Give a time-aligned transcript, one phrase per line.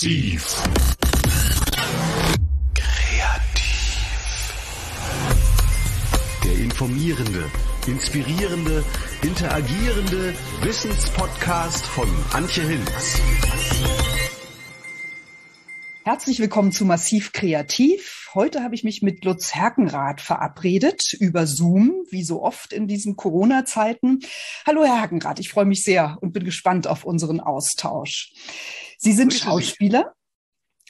[0.00, 0.62] Massiv.
[2.74, 4.54] Kreativ.
[6.42, 7.50] Der informierende,
[7.86, 8.82] inspirierende,
[9.20, 13.20] interagierende Wissenspodcast von Antje Hinz.
[16.04, 18.30] Herzlich willkommen zu Massiv Kreativ.
[18.32, 23.16] Heute habe ich mich mit Lutz Herkenrath verabredet über Zoom, wie so oft in diesen
[23.16, 24.20] Corona-Zeiten.
[24.66, 28.32] Hallo, Herr Herkenrath, ich freue mich sehr und bin gespannt auf unseren Austausch.
[29.02, 30.14] Sie sind Schauspieler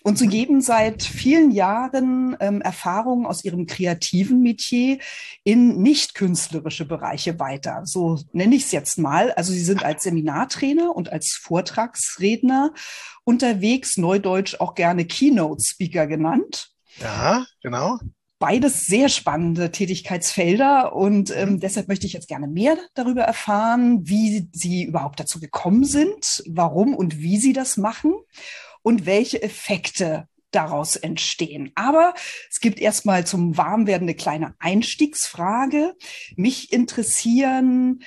[0.02, 4.98] und Sie geben seit vielen Jahren ähm, Erfahrungen aus Ihrem kreativen Metier
[5.44, 7.82] in nicht künstlerische Bereiche weiter.
[7.84, 9.30] So nenne ich es jetzt mal.
[9.34, 12.74] Also Sie sind als Seminartrainer und als Vortragsredner
[13.22, 16.72] unterwegs, neudeutsch auch gerne Keynote-Speaker genannt.
[16.98, 18.00] Ja, genau.
[18.40, 21.60] Beides sehr spannende Tätigkeitsfelder und ähm, mhm.
[21.60, 26.94] deshalb möchte ich jetzt gerne mehr darüber erfahren, wie Sie überhaupt dazu gekommen sind, warum
[26.94, 28.14] und wie Sie das machen
[28.80, 31.70] und welche Effekte daraus entstehen.
[31.74, 32.14] Aber
[32.50, 35.94] es gibt erstmal zum Warmwerden eine kleine Einstiegsfrage.
[36.36, 38.02] Mich interessieren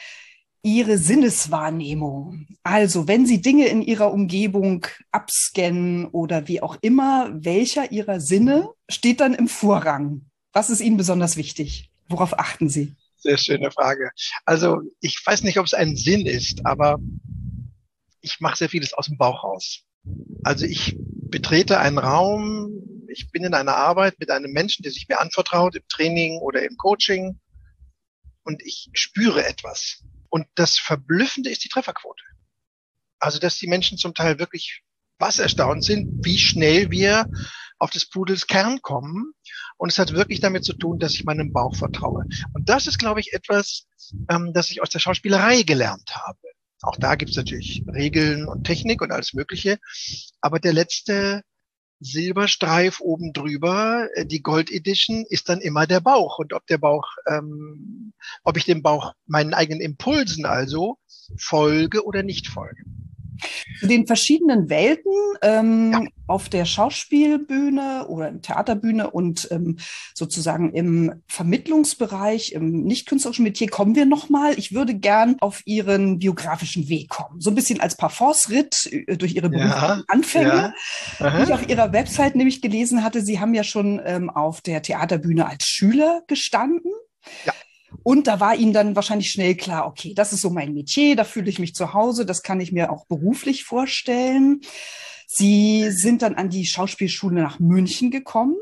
[0.63, 2.47] Ihre Sinneswahrnehmung.
[2.63, 8.69] Also, wenn Sie Dinge in Ihrer Umgebung abscannen oder wie auch immer, welcher Ihrer Sinne
[8.89, 10.25] steht dann im Vorrang?
[10.53, 11.91] Was ist Ihnen besonders wichtig?
[12.07, 12.95] Worauf achten Sie?
[13.17, 14.11] Sehr schöne Frage.
[14.45, 16.99] Also, ich weiß nicht, ob es ein Sinn ist, aber
[18.21, 19.83] ich mache sehr vieles aus dem Bauch raus.
[20.43, 25.07] Also ich betrete einen Raum, ich bin in einer Arbeit mit einem Menschen, der sich
[25.07, 27.39] mir anvertraut, im Training oder im Coaching
[28.43, 30.03] und ich spüre etwas.
[30.33, 32.23] Und das Verblüffende ist die Trefferquote.
[33.19, 34.81] Also, dass die Menschen zum Teil wirklich
[35.19, 37.29] was erstaunt sind, wie schnell wir
[37.77, 39.33] auf des Pudels Kern kommen.
[39.77, 42.25] Und es hat wirklich damit zu tun, dass ich meinem Bauch vertraue.
[42.55, 43.85] Und das ist, glaube ich, etwas,
[44.27, 46.39] ähm, das ich aus der Schauspielerei gelernt habe.
[46.81, 49.77] Auch da gibt es natürlich Regeln und Technik und alles Mögliche.
[50.41, 51.43] Aber der letzte
[52.03, 56.39] Silberstreif oben drüber, äh, die Gold Edition, ist dann immer der Bauch.
[56.39, 60.97] Und ob der Bauch, ähm, ob ich dem Bauch meinen eigenen Impulsen also
[61.37, 62.83] folge oder nicht folge.
[63.79, 65.11] Zu den verschiedenen Welten
[65.41, 66.01] ähm, ja.
[66.27, 69.77] auf der Schauspielbühne oder im Theaterbühne und ähm,
[70.13, 74.57] sozusagen im Vermittlungsbereich, im nicht künstlerischen Metier kommen wir nochmal.
[74.57, 77.41] Ich würde gern auf Ihren biografischen Weg kommen.
[77.41, 80.01] So ein bisschen als Parforce-Ritt äh, durch Ihre ja.
[80.07, 80.73] Anfänge.
[81.19, 81.43] Ja.
[81.43, 85.45] Ich auf Ihrer Website nämlich gelesen hatte, Sie haben ja schon ähm, auf der Theaterbühne
[85.45, 86.91] als Schüler gestanden.
[87.45, 87.53] Ja.
[88.03, 91.23] Und da war ihnen dann wahrscheinlich schnell klar, okay, das ist so mein Metier, da
[91.23, 94.61] fühle ich mich zu Hause, das kann ich mir auch beruflich vorstellen.
[95.27, 98.55] Sie sind dann an die Schauspielschule nach München gekommen.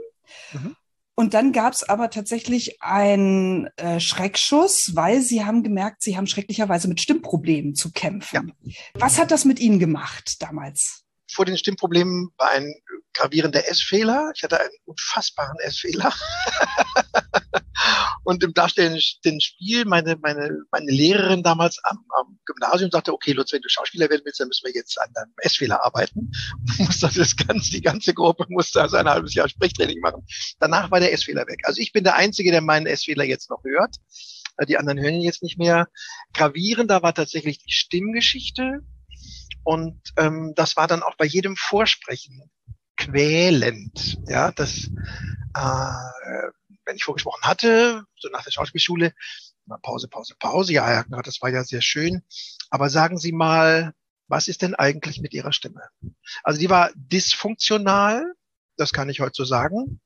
[0.53, 0.75] Mhm.
[1.15, 6.25] Und dann gab es aber tatsächlich einen äh, Schreckschuss, weil sie haben gemerkt, sie haben
[6.25, 8.53] schrecklicherweise mit Stimmproblemen zu kämpfen.
[8.63, 8.73] Ja.
[8.95, 11.00] Was hat das mit Ihnen gemacht damals?
[11.33, 12.73] Vor den Stimmproblemen war ein
[13.13, 14.31] gravierender S-Fehler.
[14.35, 16.13] Ich hatte einen unfassbaren S-Fehler.
[18.23, 23.51] Und im darstellenden Spiel, meine, meine, meine Lehrerin damals am, am Gymnasium sagte, okay, Lutz,
[23.51, 26.31] wenn du Schauspieler werden willst, dann müssen wir jetzt an deinem S-Fehler arbeiten.
[27.01, 30.25] das ganze, die ganze Gruppe musste also ein halbes Jahr Sprechtraining machen.
[30.59, 31.61] Danach war der S-Fehler weg.
[31.63, 33.95] Also ich bin der Einzige, der meinen S-Fehler jetzt noch hört.
[34.67, 35.87] Die anderen hören ihn jetzt nicht mehr.
[36.33, 38.81] Gravierender war tatsächlich die Stimmgeschichte.
[39.63, 42.49] Und ähm, das war dann auch bei jedem Vorsprechen
[42.97, 44.17] quälend.
[44.27, 44.89] Ja, das
[45.55, 46.51] äh,
[46.85, 49.13] wenn ich vorgesprochen hatte, so nach der Schauspielschule,
[49.83, 50.73] Pause, Pause, Pause.
[50.73, 52.23] Ja, Herr Knarr, das war ja sehr schön.
[52.69, 53.93] Aber sagen Sie mal,
[54.27, 55.81] was ist denn eigentlich mit Ihrer Stimme?
[56.43, 58.33] Also die war dysfunktional,
[58.77, 60.01] das kann ich heute so sagen.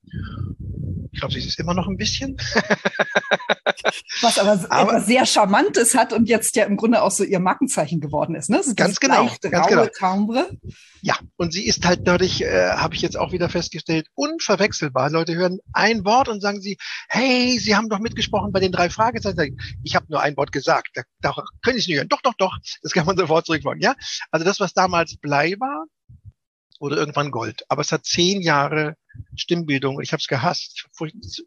[1.27, 2.37] Ich glaube, sie ist immer noch ein bisschen.
[4.21, 7.39] Was aber, aber etwas sehr Charmantes hat und jetzt ja im Grunde auch so ihr
[7.39, 8.49] Markenzeichen geworden ist.
[8.49, 8.57] Ne?
[8.57, 9.23] Das ganz genau.
[9.23, 9.87] Leichte, ganz genau.
[9.87, 10.49] Timbre.
[11.01, 15.09] Ja, und sie ist halt dadurch, äh, habe ich jetzt auch wieder festgestellt, unverwechselbar.
[15.09, 16.77] Leute hören ein Wort und sagen sie,
[17.09, 19.57] hey, Sie haben doch mitgesprochen bei den drei Fragezeichen.
[19.83, 20.89] Ich habe nur ein Wort gesagt.
[20.93, 21.33] Da, da
[21.63, 22.09] können Sie es nicht hören.
[22.09, 22.57] Doch, doch, doch.
[22.81, 23.81] Das kann man sofort zurückfragen.
[23.81, 23.95] Ja,
[24.31, 25.85] also das, was damals Blei war,
[26.79, 27.65] wurde irgendwann Gold.
[27.69, 28.95] Aber es hat zehn Jahre
[29.35, 30.01] Stimmbildung.
[30.01, 30.87] Ich habe es gehasst.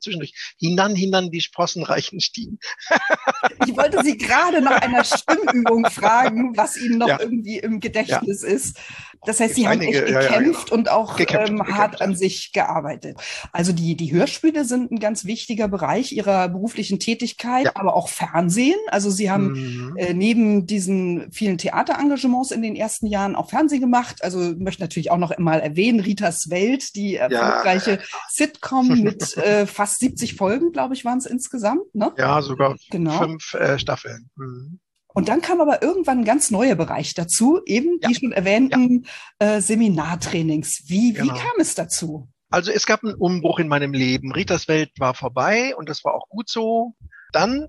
[0.00, 2.59] Zwischendurch hinan, hinan, die Sprossen reichen Stiegen.
[3.67, 7.20] ich wollte Sie gerade nach einer Stimmübung fragen, was Ihnen noch ja.
[7.20, 8.49] irgendwie im Gedächtnis ja.
[8.49, 8.79] ist.
[9.25, 10.75] Das heißt, Sie haben einige, echt gekämpft ja, genau.
[10.75, 13.19] und auch gekämpft, ähm, hart gekämpft, an sich gearbeitet.
[13.53, 18.79] Also die, die Hörspiele sind ein ganz wichtiger Bereich Ihrer beruflichen Tätigkeit, aber auch Fernsehen.
[18.88, 19.97] Also Sie haben mhm.
[19.97, 24.23] äh, neben diesen vielen Theaterengagements in den ersten Jahren auch Fernsehen gemacht.
[24.23, 30.00] Also möchte natürlich auch noch einmal erwähnen, Ritas Welt, die erfolgreiche Sitcom mit äh, fast
[30.00, 31.94] 70 Folgen, glaube ich, waren es insgesamt.
[31.94, 32.12] Ne?
[32.17, 33.19] Ja, sogar genau.
[33.19, 34.31] fünf äh, Staffeln.
[34.37, 34.81] Mhm.
[35.19, 38.09] Und dann kam aber irgendwann ein ganz neuer Bereich dazu, eben ja.
[38.09, 39.05] die schon erwähnten
[39.43, 39.56] ja.
[39.56, 40.85] äh, Seminartrainings.
[40.87, 41.35] Wie, genau.
[41.35, 42.29] wie kam es dazu?
[42.50, 44.31] Also es gab einen Umbruch in meinem Leben.
[44.31, 46.94] Ritas Welt war vorbei und das war auch gut so.
[47.32, 47.67] Dann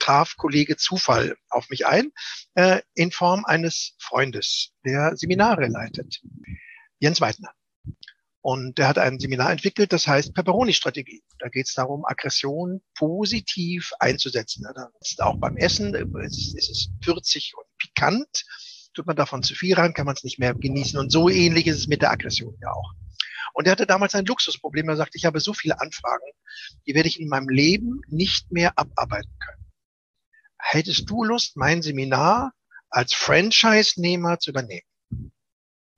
[0.00, 2.10] traf Kollege Zufall auf mich ein,
[2.54, 6.20] äh, in Form eines Freundes, der Seminare leitet.
[6.98, 7.50] Jens Weidner.
[8.42, 11.22] Und der hat ein Seminar entwickelt, das heißt Pepperoni-Strategie.
[11.38, 14.64] Da geht es darum, Aggression positiv einzusetzen.
[15.18, 18.44] auch beim Essen ist es würzig und pikant.
[18.94, 20.98] Tut man davon zu viel rein, kann man es nicht mehr genießen.
[20.98, 22.92] Und so ähnlich ist es mit der Aggression ja auch.
[23.52, 24.88] Und er hatte damals ein Luxusproblem.
[24.88, 26.32] Er sagte, ich habe so viele Anfragen,
[26.86, 29.66] die werde ich in meinem Leben nicht mehr abarbeiten können.
[30.58, 32.52] Hättest du Lust, mein Seminar
[32.88, 34.86] als Franchise-Nehmer zu übernehmen?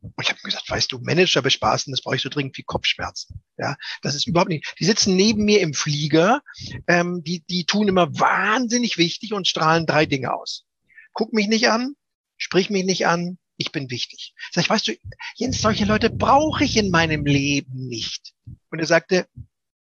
[0.02, 3.42] Und ich habe gesagt, weißt du, Manager bespaßen, das brauche ich so dringend wie Kopfschmerzen.
[3.56, 4.74] Ja, das ist überhaupt nicht.
[4.80, 6.42] Die sitzen neben mir im Flieger,
[6.88, 10.64] ähm, die, die tun immer wahnsinnig wichtig und strahlen drei Dinge aus.
[11.12, 11.94] Guck mich nicht an,
[12.36, 14.34] sprich mich nicht an, ich bin wichtig.
[14.50, 14.92] Sag ich, weißt du,
[15.36, 18.32] Jens, solche Leute brauche ich in meinem Leben nicht.
[18.70, 19.28] Und er sagte,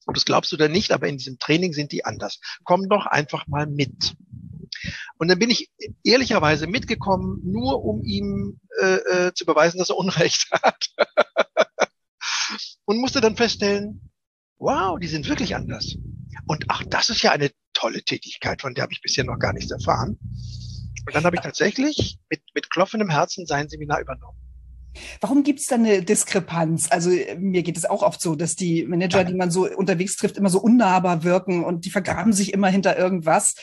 [0.06, 2.38] ob das glaubst du oder nicht, aber in diesem Training sind die anders.
[2.62, 4.14] Komm doch einfach mal mit.
[5.18, 5.70] Und dann bin ich
[6.04, 10.90] ehrlicherweise mitgekommen, nur um ihm äh, äh, zu beweisen, dass er Unrecht hat.
[12.84, 14.10] und musste dann feststellen,
[14.58, 15.96] wow, die sind wirklich anders.
[16.46, 19.52] Und ach, das ist ja eine tolle Tätigkeit, von der habe ich bisher noch gar
[19.52, 20.18] nichts erfahren.
[21.06, 24.38] Und dann habe ich tatsächlich mit, mit klopfendem Herzen sein Seminar übernommen.
[25.20, 26.88] Warum gibt es da eine Diskrepanz?
[26.90, 30.36] Also mir geht es auch oft so, dass die Manager, die man so unterwegs trifft,
[30.36, 33.54] immer so unnahbar wirken und die vergraben sich immer hinter irgendwas.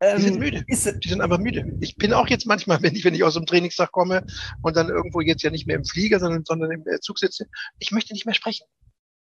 [0.00, 0.64] Die sind ähm, müde.
[0.64, 1.76] Die sind einfach müde.
[1.80, 4.24] Ich bin auch jetzt manchmal, wenn ich, wenn ich aus dem Trainingstag komme
[4.62, 7.46] und dann irgendwo jetzt ja nicht mehr im Flieger, sondern, sondern im äh, Zug sitze,
[7.78, 8.66] ich möchte nicht mehr sprechen.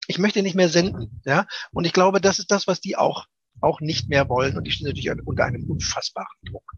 [0.08, 1.46] Ich möchte nicht mehr senden, ja.
[1.72, 3.26] Und ich glaube, das ist das, was die auch,
[3.62, 4.58] auch nicht mehr wollen.
[4.58, 6.74] Und die stehen natürlich unter einem unfassbaren Druck.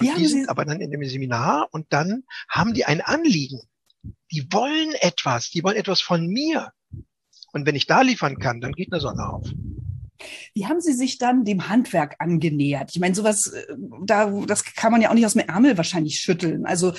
[0.00, 3.60] Und die sind aber dann in dem Seminar und dann haben die ein Anliegen.
[4.30, 5.50] Die wollen etwas.
[5.50, 6.72] Die wollen etwas von mir.
[7.52, 9.48] Und wenn ich da liefern kann, dann geht eine Sonne auf.
[10.54, 12.90] Wie haben Sie sich dann dem Handwerk angenähert?
[12.92, 16.16] Ich meine, sowas, äh, da, das kann man ja auch nicht aus dem Ärmel wahrscheinlich
[16.20, 16.66] schütteln.
[16.66, 16.92] Also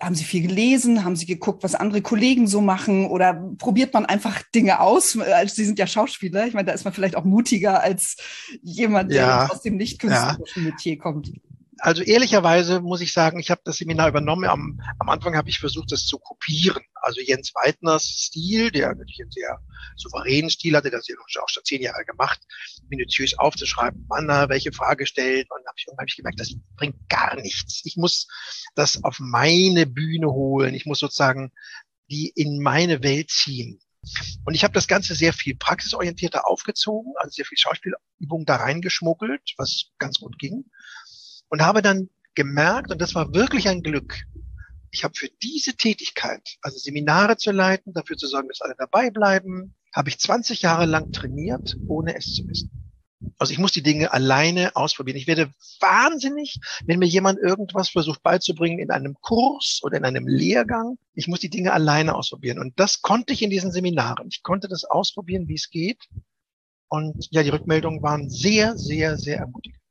[0.00, 1.04] haben Sie viel gelesen?
[1.04, 3.06] Haben Sie geguckt, was andere Kollegen so machen?
[3.06, 5.16] Oder probiert man einfach Dinge aus?
[5.16, 6.46] Also Sie sind ja Schauspieler.
[6.46, 8.16] Ich meine, da ist man vielleicht auch mutiger als
[8.62, 10.70] jemand, ja, der aus dem nicht künstlerischen ja.
[10.70, 11.30] Metier kommt
[11.78, 14.48] also ehrlicherweise muss ich sagen, ich habe das Seminar übernommen.
[14.48, 16.82] Am, am Anfang habe ich versucht, das zu kopieren.
[16.94, 19.58] Also Jens Weidners Stil, der natürlich einen sehr
[19.96, 22.40] souveränen Stil hatte, das ja auch schon zehn Jahre gemacht,
[22.88, 25.50] minutiös aufzuschreiben, wann er welche Frage stellt.
[25.50, 27.82] Und habe ich hab ich gemerkt, das bringt gar nichts.
[27.84, 28.28] Ich muss
[28.74, 30.74] das auf meine Bühne holen.
[30.74, 31.52] Ich muss sozusagen
[32.10, 33.80] die in meine Welt ziehen.
[34.44, 39.54] Und ich habe das Ganze sehr viel praxisorientierter aufgezogen, also sehr viel Schauspielübungen da reingeschmuggelt,
[39.56, 40.64] was ganz gut ging
[41.52, 44.24] und habe dann gemerkt, und das war wirklich ein Glück,
[44.90, 49.10] ich habe für diese Tätigkeit, also Seminare zu leiten, dafür zu sorgen, dass alle dabei
[49.10, 52.70] bleiben, habe ich 20 Jahre lang trainiert, ohne es zu wissen.
[53.36, 55.18] Also ich muss die Dinge alleine ausprobieren.
[55.18, 60.26] Ich werde wahnsinnig, wenn mir jemand irgendwas versucht beizubringen in einem Kurs oder in einem
[60.26, 60.96] Lehrgang.
[61.14, 62.58] Ich muss die Dinge alleine ausprobieren.
[62.58, 64.28] Und das konnte ich in diesen Seminaren.
[64.30, 66.08] Ich konnte das ausprobieren, wie es geht.
[66.88, 69.81] Und ja, die Rückmeldungen waren sehr, sehr, sehr ermutigend.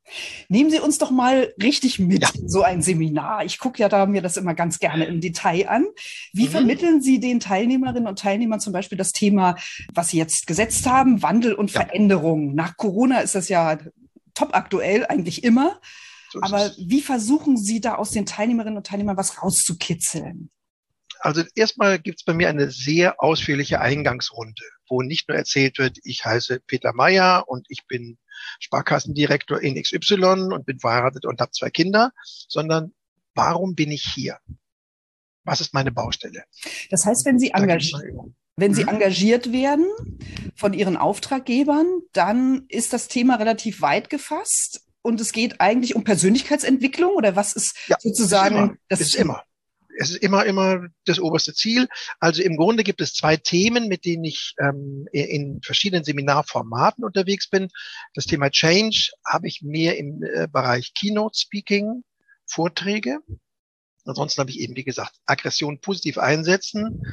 [0.49, 2.29] Nehmen Sie uns doch mal richtig mit ja.
[2.33, 3.45] in so ein Seminar.
[3.45, 5.85] Ich gucke ja da mir das immer ganz gerne im Detail an.
[6.33, 6.51] Wie mhm.
[6.51, 9.55] vermitteln Sie den Teilnehmerinnen und Teilnehmern zum Beispiel das Thema,
[9.93, 11.81] was Sie jetzt gesetzt haben, Wandel und ja.
[11.81, 12.55] Veränderung?
[12.55, 13.77] Nach Corona ist das ja
[14.33, 15.79] top aktuell, eigentlich immer.
[16.31, 20.49] So Aber wie versuchen Sie da aus den Teilnehmerinnen und Teilnehmern was rauszukitzeln?
[21.19, 25.98] Also erstmal gibt es bei mir eine sehr ausführliche Eingangsrunde, wo nicht nur erzählt wird,
[26.03, 28.17] ich heiße Peter Meyer und ich bin
[28.60, 32.12] Sparkassendirektor in XY und bin verheiratet und habe zwei Kinder,
[32.48, 32.93] sondern
[33.33, 34.38] warum bin ich hier?
[35.43, 36.43] Was ist meine Baustelle?
[36.89, 38.03] Das heißt, wenn Sie, engagiert,
[38.57, 38.89] wenn Sie mhm.
[38.89, 39.88] engagiert werden
[40.55, 46.03] von Ihren Auftraggebern, dann ist das Thema relativ weit gefasst und es geht eigentlich um
[46.03, 49.43] Persönlichkeitsentwicklung oder was ist ja, sozusagen ist immer, das ist immer
[50.01, 51.88] es ist immer, immer das oberste Ziel.
[52.20, 57.48] Also im Grunde gibt es zwei Themen, mit denen ich ähm, in verschiedenen Seminarformaten unterwegs
[57.48, 57.70] bin.
[58.15, 62.03] Das Thema Change habe ich mehr im äh, Bereich Keynote Speaking,
[62.48, 63.20] Vorträge.
[64.05, 67.03] Ansonsten habe ich eben, wie gesagt, Aggression positiv einsetzen.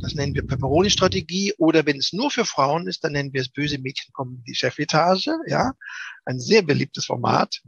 [0.00, 1.54] Das nennen wir Pepperoni-Strategie.
[1.58, 4.44] Oder wenn es nur für Frauen ist, dann nennen wir es böse Mädchen kommen in
[4.44, 5.30] die Chefetage.
[5.46, 5.74] Ja,
[6.24, 7.62] ein sehr beliebtes Format.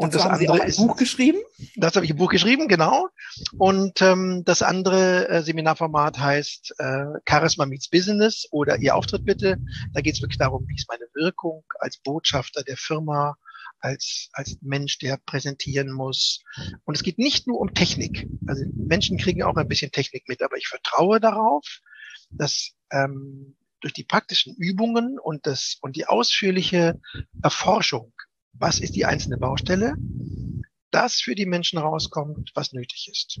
[0.00, 1.40] Und das andere Sie auch ein ist, Buch geschrieben?
[1.74, 3.08] Das habe ich ein Buch geschrieben, genau.
[3.58, 9.58] Und ähm, das andere äh, Seminarformat heißt äh, Charisma meets Business oder Ihr Auftritt bitte.
[9.94, 13.34] Da geht es wirklich darum, wie ist meine Wirkung als Botschafter der Firma
[13.80, 16.44] als, als Mensch, der präsentieren muss.
[16.84, 18.28] Und es geht nicht nur um Technik.
[18.46, 21.64] Also Menschen kriegen auch ein bisschen Technik mit, aber ich vertraue darauf,
[22.30, 27.00] dass ähm, durch die praktischen Übungen und das und die ausführliche
[27.42, 28.12] Erforschung,
[28.58, 29.94] was ist die einzelne Baustelle,
[30.90, 33.40] das für die Menschen rauskommt, was nötig ist.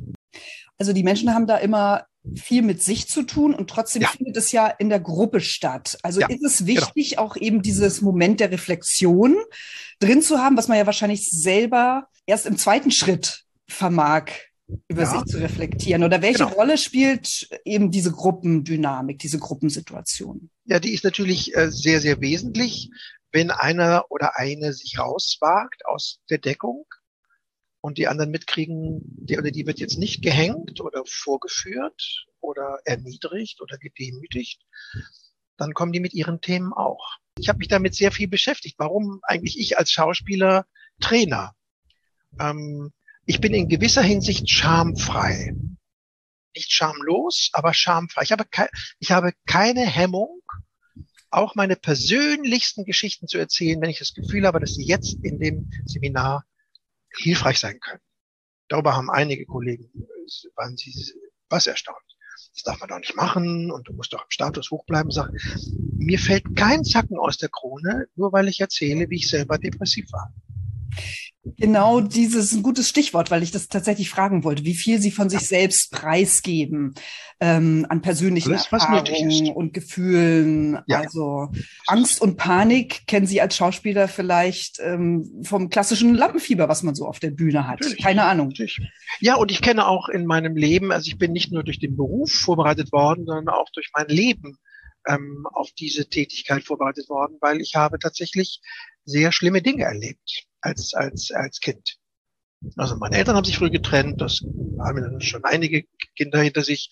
[0.76, 4.08] Also die Menschen haben da immer viel mit sich zu tun und trotzdem ja.
[4.08, 5.98] findet es ja in der Gruppe statt.
[6.02, 6.68] Also ja, ist es genau.
[6.68, 7.22] wichtig, genau.
[7.22, 9.36] auch eben dieses Moment der Reflexion
[9.98, 14.30] drin zu haben, was man ja wahrscheinlich selber erst im zweiten Schritt vermag,
[14.88, 15.10] über ja.
[15.10, 16.04] sich zu reflektieren.
[16.04, 16.56] Oder welche genau.
[16.56, 20.50] Rolle spielt eben diese Gruppendynamik, diese Gruppensituation?
[20.66, 22.90] Ja, die ist natürlich äh, sehr, sehr wesentlich.
[23.32, 26.86] Wenn einer oder eine sich rauswagt aus der Deckung,
[27.80, 33.60] und die anderen mitkriegen, der oder die wird jetzt nicht gehängt oder vorgeführt oder erniedrigt
[33.60, 34.62] oder gedemütigt,
[35.56, 37.16] dann kommen die mit ihren Themen auch.
[37.38, 38.76] Ich habe mich damit sehr viel beschäftigt.
[38.78, 40.66] Warum eigentlich ich als Schauspieler
[41.00, 41.54] Trainer?
[42.38, 42.92] Ähm,
[43.26, 45.54] ich bin in gewisser Hinsicht schamfrei.
[46.54, 48.22] Nicht schamlos, aber schamfrei.
[48.22, 48.68] Ich habe, ke
[48.98, 50.40] ich habe keine Hemmung,
[51.30, 55.38] auch meine persönlichsten Geschichten zu erzählen, wenn ich das Gefühl habe, dass sie jetzt in
[55.38, 56.44] dem Seminar
[57.16, 58.00] hilfreich sein können.
[58.68, 59.90] Darüber haben einige Kollegen,
[60.54, 60.94] waren sie
[61.48, 61.98] was erstaunt.
[62.54, 65.10] Das darf man doch nicht machen und du musst doch im Status hoch bleiben.
[65.10, 65.30] Sag,
[65.96, 70.10] mir fällt kein Zacken aus der Krone, nur weil ich erzähle, wie ich selber depressiv
[70.12, 70.32] war.
[71.56, 75.30] Genau dieses ein gutes Stichwort, weil ich das tatsächlich fragen wollte, wie viel Sie von
[75.30, 76.94] sich selbst preisgeben
[77.40, 80.80] ähm, an persönlichen Alles, Erfahrungen und Gefühlen.
[80.86, 81.00] Ja.
[81.00, 81.48] Also
[81.86, 87.06] Angst und Panik kennen Sie als Schauspieler vielleicht ähm, vom klassischen Lampenfieber, was man so
[87.06, 87.80] auf der Bühne hat.
[87.80, 88.02] Natürlich.
[88.02, 88.48] Keine Ahnung.
[88.48, 88.80] Natürlich.
[89.20, 91.96] Ja, und ich kenne auch in meinem Leben, also ich bin nicht nur durch den
[91.96, 94.58] Beruf vorbereitet worden, sondern auch durch mein Leben
[95.06, 98.60] ähm, auf diese Tätigkeit vorbereitet worden, weil ich habe tatsächlich
[99.08, 101.98] sehr schlimme Dinge erlebt als, als, als Kind.
[102.76, 104.40] Also meine Eltern haben sich früh getrennt, das
[104.80, 105.84] haben schon einige
[106.16, 106.90] Kinder hinter sich.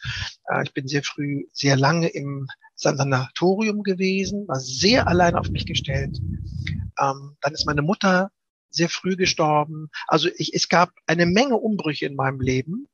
[0.48, 2.46] Äh, ich bin sehr früh, sehr lange im
[2.76, 6.18] Sanatorium gewesen, war sehr allein auf mich gestellt.
[6.98, 8.30] Ähm, dann ist meine Mutter
[8.70, 9.90] sehr früh gestorben.
[10.06, 12.88] Also ich, es gab eine Menge Umbrüche in meinem Leben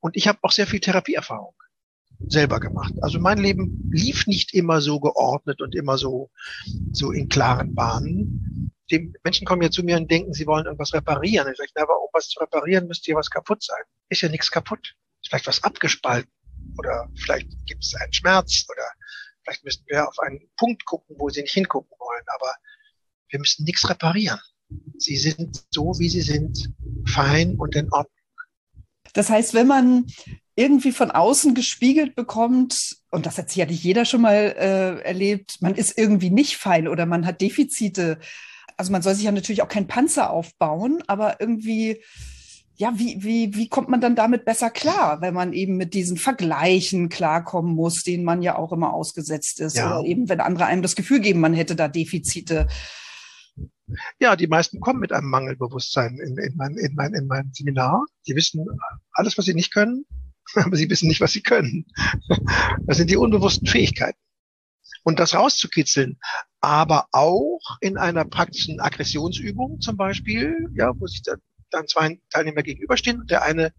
[0.00, 1.54] und ich habe auch sehr viel Therapieerfahrung
[2.26, 2.94] selber gemacht.
[3.00, 6.30] Also mein Leben lief nicht immer so geordnet und immer so,
[6.92, 8.72] so in klaren Bahnen.
[8.90, 11.48] Die Menschen kommen ja zu mir und denken, sie wollen irgendwas reparieren.
[11.50, 13.82] Ich sage, na, aber um was zu reparieren, müsste ja was kaputt sein.
[14.08, 14.94] Ist ja nichts kaputt.
[15.22, 16.32] Ist vielleicht was abgespalten.
[16.78, 18.64] Oder vielleicht gibt es einen Schmerz.
[18.68, 18.84] Oder
[19.44, 22.24] vielleicht müssten wir auf einen Punkt gucken, wo sie nicht hingucken wollen.
[22.34, 22.54] Aber
[23.28, 24.40] wir müssen nichts reparieren.
[24.98, 26.72] Sie sind so, wie sie sind,
[27.06, 28.14] fein und in Ordnung.
[29.14, 30.06] Das heißt, wenn man
[30.58, 35.76] irgendwie von außen gespiegelt bekommt, und das hat sicherlich jeder schon mal äh, erlebt, man
[35.76, 38.18] ist irgendwie nicht fein oder man hat Defizite.
[38.76, 42.02] Also man soll sich ja natürlich auch keinen Panzer aufbauen, aber irgendwie,
[42.74, 46.16] ja, wie, wie, wie kommt man dann damit besser klar, wenn man eben mit diesen
[46.16, 50.00] Vergleichen klarkommen muss, denen man ja auch immer ausgesetzt ist, ja.
[50.00, 52.66] oder eben wenn andere einem das Gefühl geben, man hätte da Defizite.
[54.18, 58.04] Ja, die meisten kommen mit einem Mangelbewusstsein in, in, mein, in, mein, in mein Seminar.
[58.26, 58.66] Die wissen
[59.12, 60.04] alles, was sie nicht können,
[60.54, 61.86] aber sie wissen nicht, was sie können.
[62.86, 64.18] Das sind die unbewussten Fähigkeiten.
[65.04, 66.18] Und das rauszukitzeln,
[66.60, 73.20] aber auch in einer praktischen Aggressionsübung zum Beispiel, ja, wo sich dann zwei Teilnehmer gegenüberstehen
[73.20, 73.72] und der eine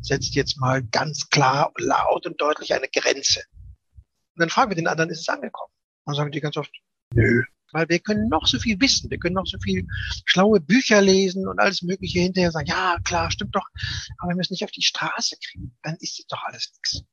[0.00, 3.42] setzt jetzt mal ganz klar, laut und deutlich eine Grenze.
[4.34, 5.72] Und dann fragen wir den anderen, ist es angekommen?
[6.04, 6.72] Und dann sagen die ganz oft,
[7.14, 7.42] nö,
[7.72, 9.86] weil wir können noch so viel wissen, wir können noch so viel
[10.24, 13.66] schlaue Bücher lesen und alles Mögliche hinterher sagen, ja, klar, stimmt doch,
[14.18, 17.04] aber wir müssen nicht auf die Straße kriegen, dann ist es doch alles nichts.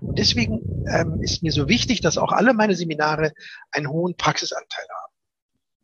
[0.00, 0.60] Und deswegen
[0.92, 3.32] ähm, ist mir so wichtig, dass auch alle meine Seminare
[3.70, 5.12] einen hohen Praxisanteil haben.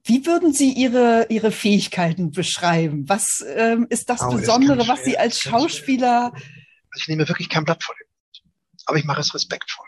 [0.05, 3.09] Wie würden Sie Ihre, Ihre Fähigkeiten beschreiben?
[3.09, 6.33] Was ähm, ist das oh, Besondere, das was Sie als Schauspieler...
[6.33, 8.55] Also ich nehme wirklich kein Blatt vor den Mund,
[8.87, 9.87] aber ich mache es respektvoll.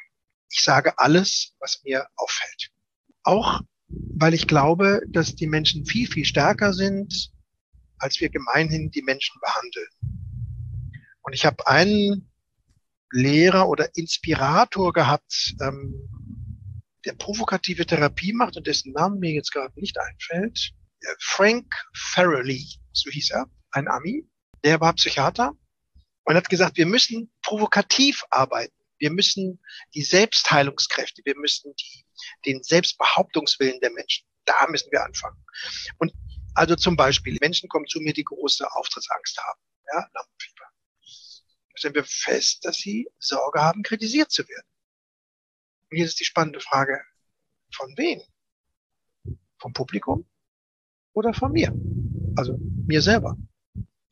[0.51, 2.71] Ich sage alles, was mir auffällt.
[3.23, 7.31] Auch weil ich glaube, dass die Menschen viel, viel stärker sind,
[7.99, 9.89] als wir gemeinhin die Menschen behandeln.
[11.23, 12.31] Und ich habe einen
[13.11, 15.95] Lehrer oder Inspirator gehabt, ähm,
[17.05, 20.73] der provokative Therapie macht und dessen Namen mir jetzt gerade nicht einfällt.
[21.21, 24.29] Frank Farrelly, so hieß er, ein Ami,
[24.65, 25.53] der war Psychiater
[26.25, 28.75] und hat gesagt, wir müssen provokativ arbeiten.
[28.99, 29.61] Wir müssen
[29.95, 32.05] die Selbstheilungskräfte, wir müssen die
[32.45, 34.27] den Selbstbehauptungswillen der Menschen.
[34.45, 35.45] Da müssen wir anfangen.
[35.99, 36.13] Und
[36.55, 39.61] also zum Beispiel, Menschen kommen zu mir, die große Auftrittsangst haben,
[39.93, 40.65] ja, Lampenfieber.
[41.75, 44.67] Stellen wir fest, dass sie Sorge haben, kritisiert zu werden.
[45.91, 47.01] Und hier ist die spannende Frage,
[47.73, 48.21] von wem?
[49.61, 50.29] Vom Publikum
[51.13, 51.73] oder von mir?
[52.37, 53.37] Also mir selber.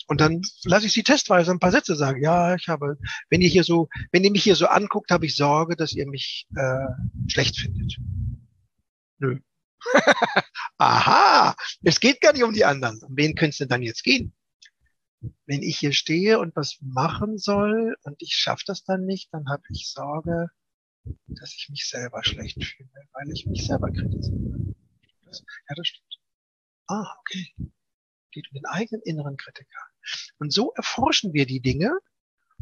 [0.07, 2.23] Und dann lasse ich sie testweise ein paar Sätze sagen.
[2.23, 2.97] Ja, ich habe,
[3.29, 6.07] wenn ihr hier so, wenn ihr mich hier so anguckt, habe ich Sorge, dass ihr
[6.07, 6.87] mich äh,
[7.29, 7.97] schlecht findet.
[9.19, 9.41] Nö.
[10.79, 13.03] Aha, es geht gar nicht um die anderen.
[13.03, 14.33] Um wen könnte es denn dann jetzt gehen?
[15.47, 19.49] Wenn ich hier stehe und was machen soll und ich schaffe das dann nicht, dann
[19.49, 20.51] habe ich Sorge,
[21.27, 24.75] dass ich mich selber schlecht fühle, weil ich mich selber kritisiere.
[25.25, 26.21] Das, ja, das stimmt.
[26.89, 27.55] Ah, okay.
[28.37, 29.81] Geht um den eigenen inneren Kritiker.
[30.39, 31.91] Und so erforschen wir die Dinge.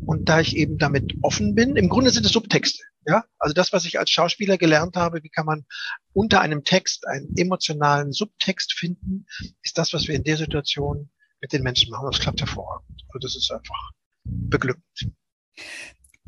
[0.06, 2.84] Und da ich eben damit offen bin, im Grunde sind es Subtexte.
[3.08, 5.66] Ja, also das, was ich als Schauspieler gelernt habe, wie kann man
[6.12, 9.26] unter einem Text einen emotionalen Subtext finden,
[9.62, 12.06] ist das, was wir in der Situation mit den Menschen machen.
[12.08, 13.04] Das klappt hervorragend.
[13.08, 13.90] Also das ist einfach
[14.22, 15.12] beglückend.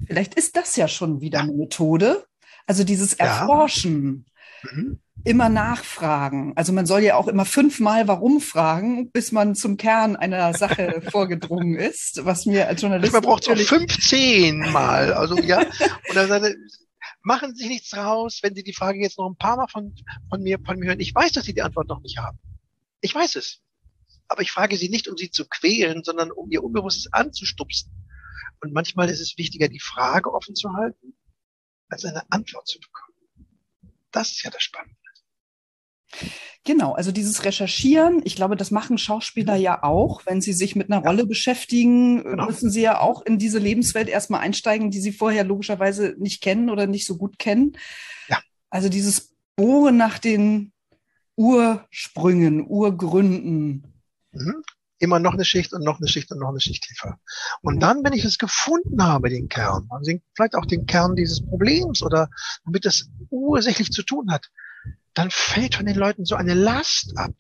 [0.06, 2.26] Vielleicht ist das ja schon wieder eine Methode.
[2.66, 4.24] Also dieses Erforschen.
[4.26, 4.32] Ja.
[4.72, 6.52] Mhm immer nachfragen.
[6.54, 11.02] Also man soll ja auch immer fünfmal warum fragen, bis man zum Kern einer Sache
[11.10, 13.12] vorgedrungen ist, was mir als Journalist.
[13.12, 15.12] Man braucht auch 15 Mal.
[15.12, 15.58] Also ja.
[16.08, 16.56] Und dann sagt
[17.22, 19.92] machen Sie sich nichts raus, wenn Sie die Frage jetzt noch ein paar Mal von,
[20.30, 21.00] von mir, von mir hören.
[21.00, 22.38] Ich weiß, dass Sie die Antwort noch nicht haben.
[23.00, 23.62] Ich weiß es.
[24.28, 27.90] Aber ich frage Sie nicht, um Sie zu quälen, sondern um Ihr Unbewusstes anzustupsen.
[28.60, 31.16] Und manchmal ist es wichtiger, die Frage offen zu halten,
[31.88, 33.05] als eine Antwort zu bekommen.
[34.16, 34.96] Das ist ja das Spannende.
[36.64, 40.24] Genau, also dieses Recherchieren, ich glaube, das machen Schauspieler ja auch.
[40.24, 41.08] Wenn sie sich mit einer ja.
[41.08, 42.46] Rolle beschäftigen, genau.
[42.46, 46.70] müssen sie ja auch in diese Lebenswelt erstmal einsteigen, die sie vorher logischerweise nicht kennen
[46.70, 47.76] oder nicht so gut kennen.
[48.28, 48.40] Ja.
[48.70, 50.72] Also dieses Bohren nach den
[51.36, 54.02] Ursprüngen, Urgründen.
[54.32, 54.62] Mhm.
[54.98, 57.18] Immer noch eine Schicht und noch eine Schicht und noch eine Schicht tiefer.
[57.60, 61.44] Und dann, wenn ich es gefunden habe, den Kern, also vielleicht auch den Kern dieses
[61.44, 62.30] Problems oder
[62.64, 64.50] womit das ursächlich zu tun hat,
[65.12, 67.34] dann fällt von den Leuten so eine Last ab.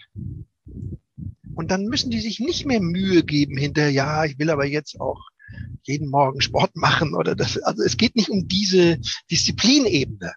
[1.54, 5.00] Und dann müssen die sich nicht mehr Mühe geben hinter, ja, ich will aber jetzt
[5.00, 5.20] auch
[5.82, 7.58] jeden Morgen Sport machen oder das.
[7.58, 8.98] Also es geht nicht um diese
[9.30, 10.34] Disziplinebene,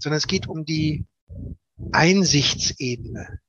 [0.00, 1.04] sondern es geht um die
[1.92, 3.40] Einsichtsebene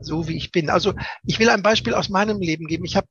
[0.00, 0.70] so wie ich bin.
[0.70, 2.84] Also ich will ein Beispiel aus meinem Leben geben.
[2.84, 3.06] Ich habe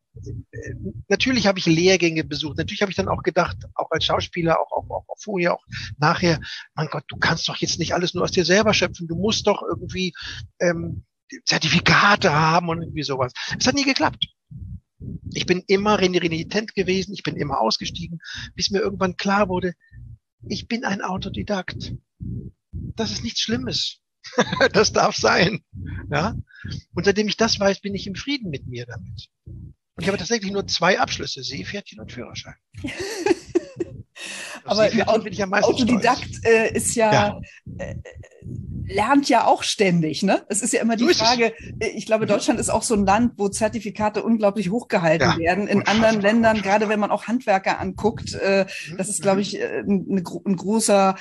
[1.07, 2.57] natürlich habe ich Lehrgänge besucht.
[2.57, 5.65] Natürlich habe ich dann auch gedacht, auch als Schauspieler, auch, auch, auch, vorher, auch
[5.97, 6.39] nachher,
[6.73, 9.07] mein Gott, du kannst doch jetzt nicht alles nur aus dir selber schöpfen.
[9.07, 10.13] Du musst doch irgendwie
[10.59, 11.05] ähm,
[11.45, 13.33] Zertifikate haben und irgendwie sowas.
[13.57, 14.27] Es hat nie geklappt.
[15.33, 18.19] Ich bin immer renitent gewesen, ich bin immer ausgestiegen,
[18.55, 19.73] bis mir irgendwann klar wurde,
[20.47, 21.93] ich bin ein Autodidakt.
[22.71, 24.01] Das ist nichts Schlimmes.
[24.73, 25.61] das darf sein.
[26.11, 26.35] Ja?
[26.93, 29.29] Und seitdem ich das weiß, bin ich im Frieden mit mir damit.
[29.45, 32.55] Und ich habe tatsächlich nur zwei Abschlüsse, Seepferdchen und Führerschein.
[34.65, 37.41] Aber ein Autodidakt äh, ist ja, ja.
[37.77, 37.95] Äh,
[38.85, 40.45] lernt ja auch ständig, ne?
[40.49, 42.29] Es ist ja immer die so Frage, äh, ich glaube, mhm.
[42.29, 45.37] Deutschland ist auch so ein Land, wo Zertifikate unglaublich hochgehalten ja.
[45.37, 45.67] werden.
[45.67, 48.97] In anderen Ländern, gerade wenn man auch Handwerker anguckt, äh, mhm.
[48.97, 51.15] das ist, glaube ich, äh, ein, ein großer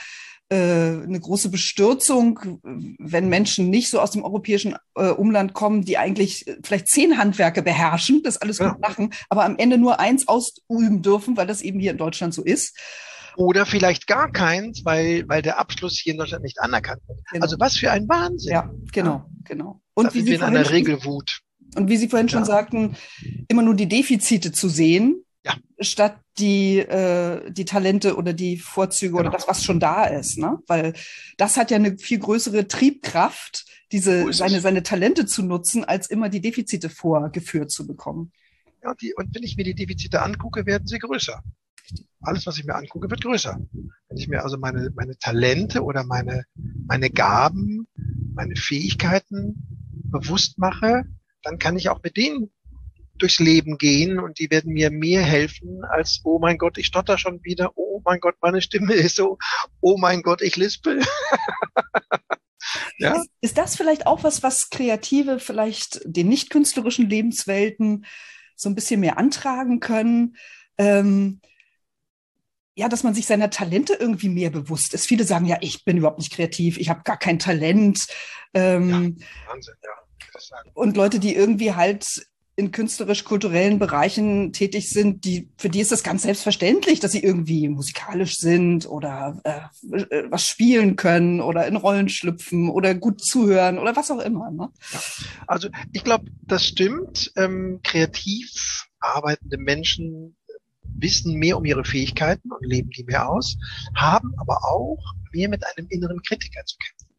[0.54, 2.60] eine große Bestürzung,
[2.98, 7.62] wenn Menschen nicht so aus dem europäischen äh, Umland kommen, die eigentlich vielleicht zehn Handwerke
[7.62, 8.70] beherrschen, das alles ja.
[8.70, 12.32] gut machen, aber am Ende nur eins ausüben dürfen, weil das eben hier in Deutschland
[12.32, 12.78] so ist.
[13.36, 17.20] Oder vielleicht gar keins, weil, weil der Abschluss hier in Deutschland nicht anerkannt wird.
[17.30, 17.42] Genau.
[17.44, 18.52] Also was für ein Wahnsinn.
[18.52, 19.26] Ja, genau, ja.
[19.44, 19.80] genau.
[19.94, 21.40] Und wie Sie in einer Regelwut.
[21.76, 22.32] Und wie Sie vorhin ja.
[22.32, 22.96] schon sagten,
[23.46, 25.56] immer nur die Defizite zu sehen, ja.
[25.80, 29.20] statt die, äh, die Talente oder die Vorzüge genau.
[29.20, 30.38] oder das, was schon da ist.
[30.38, 30.58] Ne?
[30.66, 30.94] Weil
[31.36, 36.28] das hat ja eine viel größere Triebkraft, diese, seine, seine Talente zu nutzen, als immer
[36.28, 38.32] die Defizite vorgeführt zu bekommen.
[38.82, 41.42] Ja, die, und wenn ich mir die Defizite angucke, werden sie größer.
[42.20, 43.58] Alles, was ich mir angucke, wird größer.
[44.08, 47.88] Wenn ich mir also meine, meine Talente oder meine, meine Gaben,
[48.34, 51.04] meine Fähigkeiten bewusst mache,
[51.42, 52.50] dann kann ich auch mit denen
[53.22, 57.18] durchs Leben gehen und die werden mir mehr helfen als, oh mein Gott, ich stotter
[57.18, 59.38] schon wieder, oh mein Gott, meine Stimme ist so,
[59.80, 61.02] oh mein Gott, ich lispel.
[62.98, 63.16] ja?
[63.16, 68.06] Ist, ist, das vielleicht auch was, was Kreative vielleicht den nicht künstlerischen Lebenswelten
[68.56, 70.36] so ein bisschen mehr antragen können?
[70.78, 71.40] Ähm,
[72.74, 75.06] ja, dass man sich seiner Talente irgendwie mehr bewusst ist.
[75.06, 78.06] Viele sagen ja, ich bin überhaupt nicht kreativ, ich habe gar kein Talent.
[78.54, 79.90] Ähm, ja, Wahnsinn, ja.
[80.74, 86.02] Und Leute, die irgendwie halt in künstlerisch-kulturellen Bereichen tätig sind, die, für die ist das
[86.02, 91.76] ganz selbstverständlich, dass sie irgendwie musikalisch sind oder äh, äh, was spielen können oder in
[91.76, 94.50] Rollen schlüpfen oder gut zuhören oder was auch immer.
[94.50, 94.70] Ne?
[94.92, 95.00] Ja.
[95.46, 97.30] Also ich glaube, das stimmt.
[97.36, 100.36] Ähm, kreativ arbeitende Menschen
[100.82, 103.56] wissen mehr um ihre Fähigkeiten und leben die mehr aus,
[103.94, 107.14] haben aber auch mehr mit einem inneren Kritiker zu kämpfen.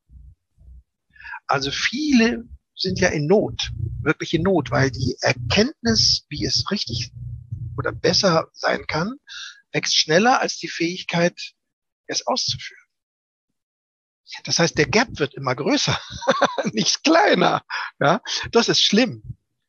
[1.47, 2.43] Also viele
[2.79, 7.11] sind ja in Not, wirklich in Not, weil die Erkenntnis, wie es richtig
[7.77, 9.15] oder besser sein kann,
[9.71, 11.53] wächst schneller als die Fähigkeit,
[12.07, 12.83] es auszuführen.
[14.43, 15.99] Das heißt, der Gap wird immer größer,
[16.73, 17.63] nicht kleiner.
[17.99, 19.23] Ja, das ist schlimm.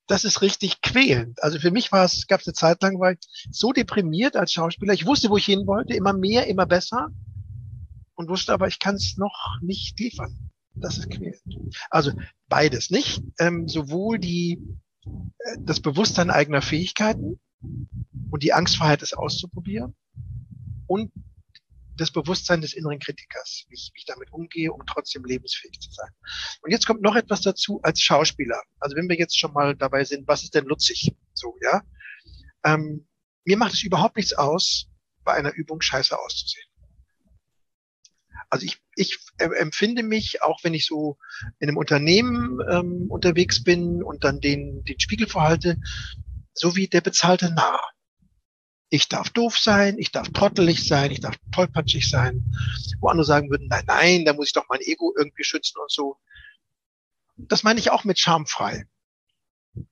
[0.06, 1.42] Das ist richtig quälend.
[1.42, 3.18] Also für mich war es, gab es eine Zeit lang, war ich
[3.50, 4.92] so deprimiert als Schauspieler.
[4.92, 7.08] Ich wusste, wo ich hin wollte, immer mehr, immer besser
[8.14, 10.49] und wusste aber, ich kann es noch nicht liefern.
[10.80, 11.40] Das ist quälend.
[11.90, 12.12] Also
[12.48, 13.22] beides nicht.
[13.38, 14.60] Ähm, sowohl die,
[15.04, 17.40] äh, das Bewusstsein eigener Fähigkeiten
[18.30, 19.94] und die Angstfreiheit, es auszuprobieren
[20.86, 21.12] und
[21.96, 25.90] das Bewusstsein des inneren Kritikers, wie ich, wie ich damit umgehe, um trotzdem lebensfähig zu
[25.90, 26.08] sein.
[26.62, 28.62] Und jetzt kommt noch etwas dazu als Schauspieler.
[28.78, 31.14] Also wenn wir jetzt schon mal dabei sind, was ist denn nutzig?
[31.34, 31.82] So, ja.
[32.64, 33.06] Ähm,
[33.44, 34.88] mir macht es überhaupt nichts aus,
[35.24, 36.69] bei einer Übung scheiße auszusehen.
[38.50, 41.16] Also ich, ich empfinde mich, auch wenn ich so
[41.60, 45.78] in einem Unternehmen ähm, unterwegs bin und dann den, den Spiegel verhalte,
[46.52, 47.80] so wie der bezahlte Narr.
[48.92, 52.44] Ich darf doof sein, ich darf trottelig sein, ich darf tollpatschig sein.
[52.98, 55.90] Wo andere sagen würden, nein, nein, da muss ich doch mein Ego irgendwie schützen und
[55.90, 56.16] so.
[57.36, 58.84] Das meine ich auch mit schamfrei.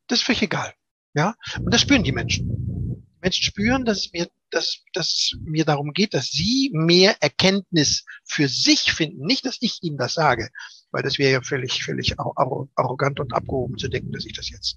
[0.08, 0.74] Das ist völlig egal.
[1.14, 3.06] Ja, und das spüren die Menschen.
[3.14, 8.04] Die Menschen spüren, dass es mir, dass, dass mir darum geht, dass sie mehr Erkenntnis
[8.24, 9.24] für sich finden.
[9.26, 10.50] Nicht, dass ich ihnen das sage,
[10.90, 14.76] weil das wäre ja völlig, völlig arrogant und abgehoben zu denken, dass ich das jetzt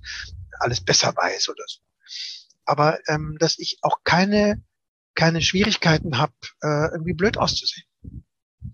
[0.60, 1.80] alles besser weiß oder so
[2.66, 4.64] aber ähm, dass ich auch keine,
[5.16, 7.86] keine Schwierigkeiten habe, äh, irgendwie blöd auszusehen.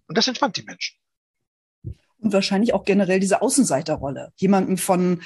[0.08, 0.98] Und das entspannt die Menschen.
[2.20, 4.34] Und wahrscheinlich auch generell diese Außenseiterrolle.
[4.36, 5.22] Jemanden von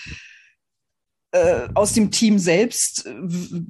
[1.32, 3.10] äh, aus dem Team selbst,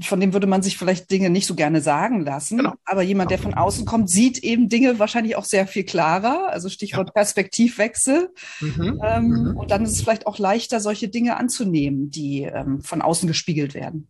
[0.02, 2.58] von dem würde man sich vielleicht Dinge nicht so gerne sagen lassen.
[2.58, 2.74] Genau.
[2.86, 6.50] Aber jemand, der von außen kommt, sieht eben Dinge wahrscheinlich auch sehr viel klarer.
[6.50, 7.14] Also Stichwort ja.
[7.14, 8.34] Perspektivwechsel.
[8.62, 9.02] Mhm.
[9.04, 9.58] Ähm, mhm.
[9.58, 13.74] Und dann ist es vielleicht auch leichter, solche Dinge anzunehmen, die ähm, von außen gespiegelt
[13.74, 14.08] werden.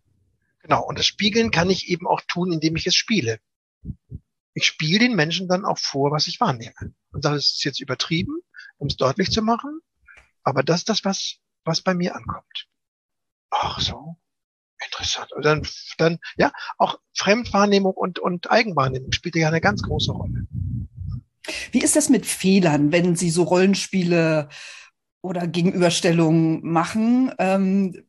[0.62, 3.38] Genau, und das Spiegeln kann ich eben auch tun, indem ich es spiele.
[4.54, 6.94] Ich spiele den Menschen dann auch vor, was ich wahrnehme.
[7.12, 8.34] Und das ist jetzt übertrieben,
[8.78, 9.80] um es deutlich zu machen,
[10.42, 12.68] aber das ist das, was, was bei mir ankommt.
[13.54, 14.16] Ach so,
[14.82, 15.30] interessant.
[15.32, 15.66] Und dann,
[15.98, 20.46] dann, ja, auch Fremdwahrnehmung und, und Eigenwahrnehmung spielt ja eine ganz große Rolle.
[21.70, 24.48] Wie ist das mit Fehlern, wenn Sie so Rollenspiele
[25.22, 28.02] oder Gegenüberstellungen machen, ähm,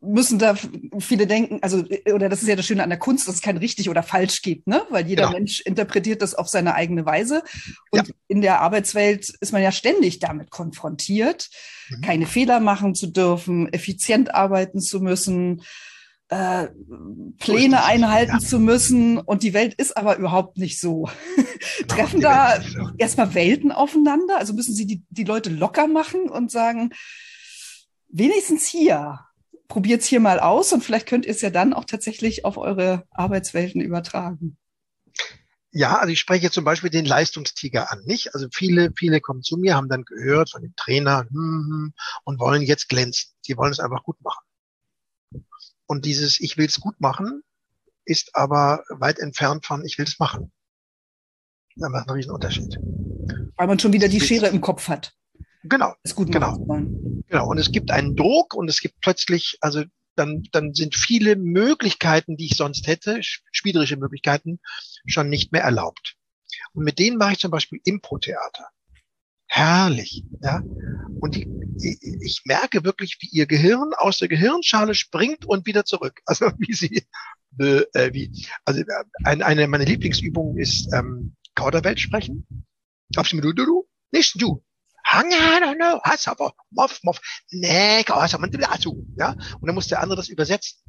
[0.00, 0.54] müssen da
[1.00, 3.56] viele denken, also, oder das ist ja das Schöne an der Kunst, dass es kein
[3.56, 4.82] richtig oder falsch gibt, ne?
[4.88, 5.36] Weil jeder genau.
[5.36, 7.42] Mensch interpretiert das auf seine eigene Weise.
[7.90, 8.14] Und ja.
[8.28, 11.50] in der Arbeitswelt ist man ja ständig damit konfrontiert,
[11.90, 12.00] mhm.
[12.02, 15.62] keine Fehler machen zu dürfen, effizient arbeiten zu müssen,
[16.28, 16.68] äh,
[17.38, 18.46] Pläne einhalten ja.
[18.46, 21.08] zu müssen und die Welt ist aber überhaupt nicht so.
[21.88, 22.62] Treffen da
[22.98, 24.38] erstmal Welten aufeinander?
[24.38, 26.90] Also müssen Sie die, die Leute locker machen und sagen,
[28.08, 29.20] wenigstens hier,
[29.68, 32.56] probiert es hier mal aus und vielleicht könnt ihr es ja dann auch tatsächlich auf
[32.56, 34.56] eure Arbeitswelten übertragen.
[35.76, 38.32] Ja, also ich spreche zum Beispiel den Leistungstiger an, nicht?
[38.34, 42.38] Also viele, viele kommen zu mir, haben dann gehört von dem Trainer hm, hm, und
[42.38, 43.32] wollen jetzt glänzen.
[43.48, 44.44] Die wollen es einfach gut machen.
[45.86, 47.42] Und dieses Ich will es gut machen
[48.04, 50.52] ist aber weit entfernt von Ich will es machen.
[51.76, 52.76] Da macht einen riesen Unterschied.
[53.56, 55.14] Weil man schon wieder die Schere im Kopf hat.
[55.64, 55.94] Genau.
[56.02, 56.56] Es gut genau.
[57.28, 57.48] Genau.
[57.48, 62.36] Und es gibt einen Druck und es gibt plötzlich, also dann, dann sind viele Möglichkeiten,
[62.36, 64.60] die ich sonst hätte, spielerische Möglichkeiten,
[65.06, 66.14] schon nicht mehr erlaubt.
[66.72, 68.68] Und mit denen mache ich zum Beispiel Impro-Theater
[69.46, 70.24] herrlich.
[70.42, 70.62] Ja?
[71.20, 71.48] Und die,
[72.22, 76.20] ich merke wirklich, wie ihr Gehirn aus der Gehirnschale springt und wieder zurück.
[76.26, 77.06] Also wie sie,
[77.58, 78.84] äh, wie, also äh,
[79.24, 82.66] eine, eine meiner Lieblingsübungen ist ähm, Kauderwelsch sprechen.
[83.16, 84.64] Aufs du, du, du, nicht du.
[85.06, 88.02] Hang, I don't know, hast aber, moff, moff, nee,
[89.18, 89.36] ja.
[89.60, 90.80] Und dann muss der andere das übersetzen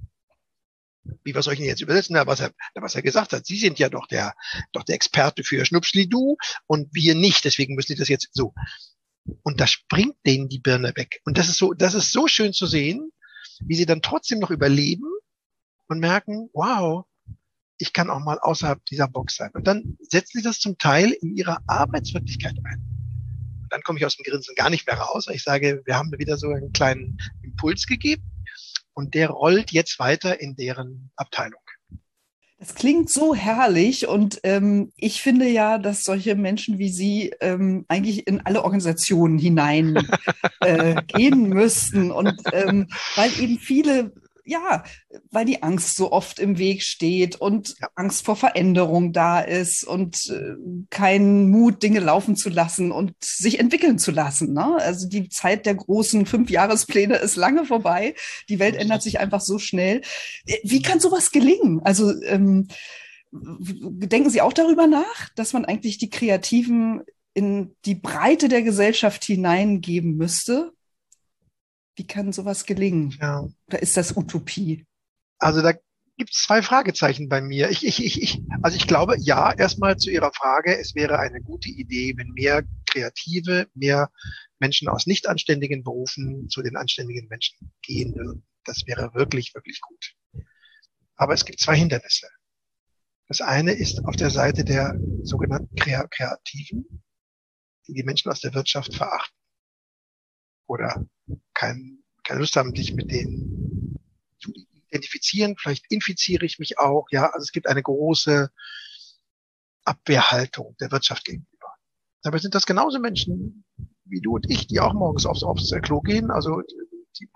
[1.24, 2.14] wie was soll ich denn jetzt übersetzen?
[2.14, 3.46] Na, was er, was er gesagt hat.
[3.46, 4.34] Sie sind ja doch der,
[4.72, 6.38] doch der Experte für Schnupschlidu
[6.68, 7.46] und wir nicht.
[7.46, 8.54] Deswegen müssen Sie das jetzt so.
[9.44, 11.22] Und da springt denen die Birne weg.
[11.26, 13.12] Und das ist so, das ist so schön zu sehen,
[13.62, 15.08] wie sie dann trotzdem noch überleben
[15.88, 17.06] und merken, wow,
[17.78, 19.52] ich kann auch mal außerhalb dieser Box sein.
[19.54, 22.86] Und dann setzen sie das zum Teil in ihrer Arbeitswirklichkeit ein.
[23.64, 25.28] Und dann komme ich aus dem Grinsen gar nicht mehr raus.
[25.32, 28.35] Ich sage, wir haben wieder so einen kleinen Impuls gegeben
[28.96, 31.60] und der rollt jetzt weiter in deren Abteilung.
[32.58, 37.86] Das klingt so herrlich und ähm, ich finde ja, dass solche Menschen wie Sie ähm,
[37.90, 40.08] eigentlich in alle Organisationen hinein
[40.62, 44.14] äh, gehen müssten und ähm, weil eben viele
[44.46, 44.84] ja,
[45.32, 47.90] weil die Angst so oft im Weg steht und ja.
[47.96, 50.56] Angst vor Veränderung da ist und äh,
[50.92, 54.54] kein Mut, Dinge laufen zu lassen und sich entwickeln zu lassen.
[54.54, 54.76] Ne?
[54.80, 58.14] Also die Zeit der großen Fünfjahrespläne ist lange vorbei.
[58.48, 60.02] Die Welt ändert sich einfach so schnell.
[60.46, 61.82] Äh, wie kann sowas gelingen?
[61.84, 62.68] Also ähm,
[63.32, 67.02] denken Sie auch darüber nach, dass man eigentlich die Kreativen
[67.34, 70.72] in die Breite der Gesellschaft hineingeben müsste?
[71.96, 73.16] Wie kann sowas gelingen?
[73.22, 73.48] Ja.
[73.68, 74.86] Oder ist das Utopie?
[75.40, 75.74] Also da
[76.18, 77.70] gibt es zwei Fragezeichen bei mir.
[77.70, 81.42] Ich, ich, ich, ich, also ich glaube, ja, erstmal zu Ihrer Frage, es wäre eine
[81.42, 84.12] gute Idee, wenn mehr Kreative, mehr
[84.60, 88.46] Menschen aus nicht anständigen Berufen zu den anständigen Menschen gehen würden.
[88.64, 90.16] Das wäre wirklich, wirklich gut.
[91.16, 92.28] Aber es gibt zwei Hindernisse.
[93.28, 97.04] Das eine ist auf der Seite der sogenannten Kreativen,
[97.88, 99.36] die die Menschen aus der Wirtschaft verachten
[100.68, 101.06] oder
[101.54, 104.00] kein, keine Lust haben, sich mit denen
[104.40, 104.52] zu
[104.90, 105.56] identifizieren.
[105.58, 107.08] Vielleicht infiziere ich mich auch.
[107.12, 108.50] Ja, also es gibt eine große
[109.84, 111.50] Abwehrhaltung der Wirtschaft gegenüber.
[112.24, 113.64] Dabei sind das genauso Menschen
[114.06, 116.32] wie du und ich, die auch morgens aufs, aufs Klo gehen.
[116.32, 116.62] Also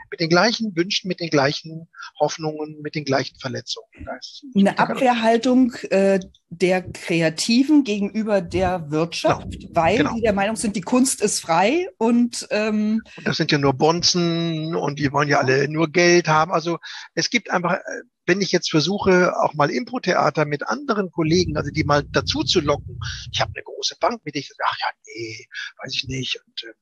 [0.09, 1.87] mit den gleichen Wünschen, mit den gleichen
[2.19, 3.87] Hoffnungen, mit den gleichen Verletzungen.
[4.55, 9.69] Eine Abwehrhaltung äh, der Kreativen gegenüber der Wirtschaft, genau.
[9.73, 10.15] weil genau.
[10.15, 14.75] die der Meinung sind, die Kunst ist frei und ähm, das sind ja nur Bonzen
[14.75, 16.51] und die wollen ja alle nur Geld haben.
[16.51, 16.79] Also
[17.13, 21.71] es gibt einfach, äh, wenn ich jetzt versuche, auch mal Impro-Theater mit anderen Kollegen, also
[21.71, 22.99] die mal dazu zu locken,
[23.31, 25.47] ich habe eine große Bank, mit der ich sage, ach ja, nee,
[25.83, 26.39] weiß ich nicht.
[26.45, 26.73] Und äh,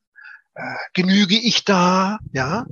[0.94, 2.66] genüge ich da, ja?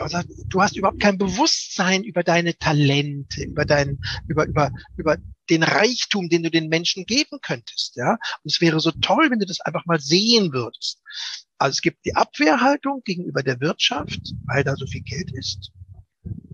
[0.00, 5.18] Also, du hast überhaupt kein Bewusstsein über deine Talente, über dein, über, über, über
[5.50, 8.12] den Reichtum, den du den Menschen geben könntest, ja?
[8.12, 11.00] Und es wäre so toll, wenn du das einfach mal sehen würdest.
[11.58, 15.70] Also es gibt die Abwehrhaltung gegenüber der Wirtschaft, weil da so viel Geld ist.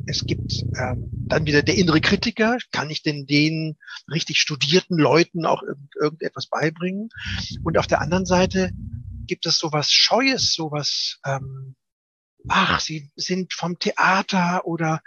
[0.06, 2.58] Es gibt ähm, dann wieder der innere Kritiker.
[2.72, 3.76] Kann ich denn den
[4.10, 7.08] richtig studierten Leuten auch irgend, irgendetwas beibringen?
[7.62, 8.70] Und auf der anderen Seite
[9.26, 11.76] gibt es sowas Scheues, sowas, ähm,
[12.48, 15.02] ach, sie sind vom Theater oder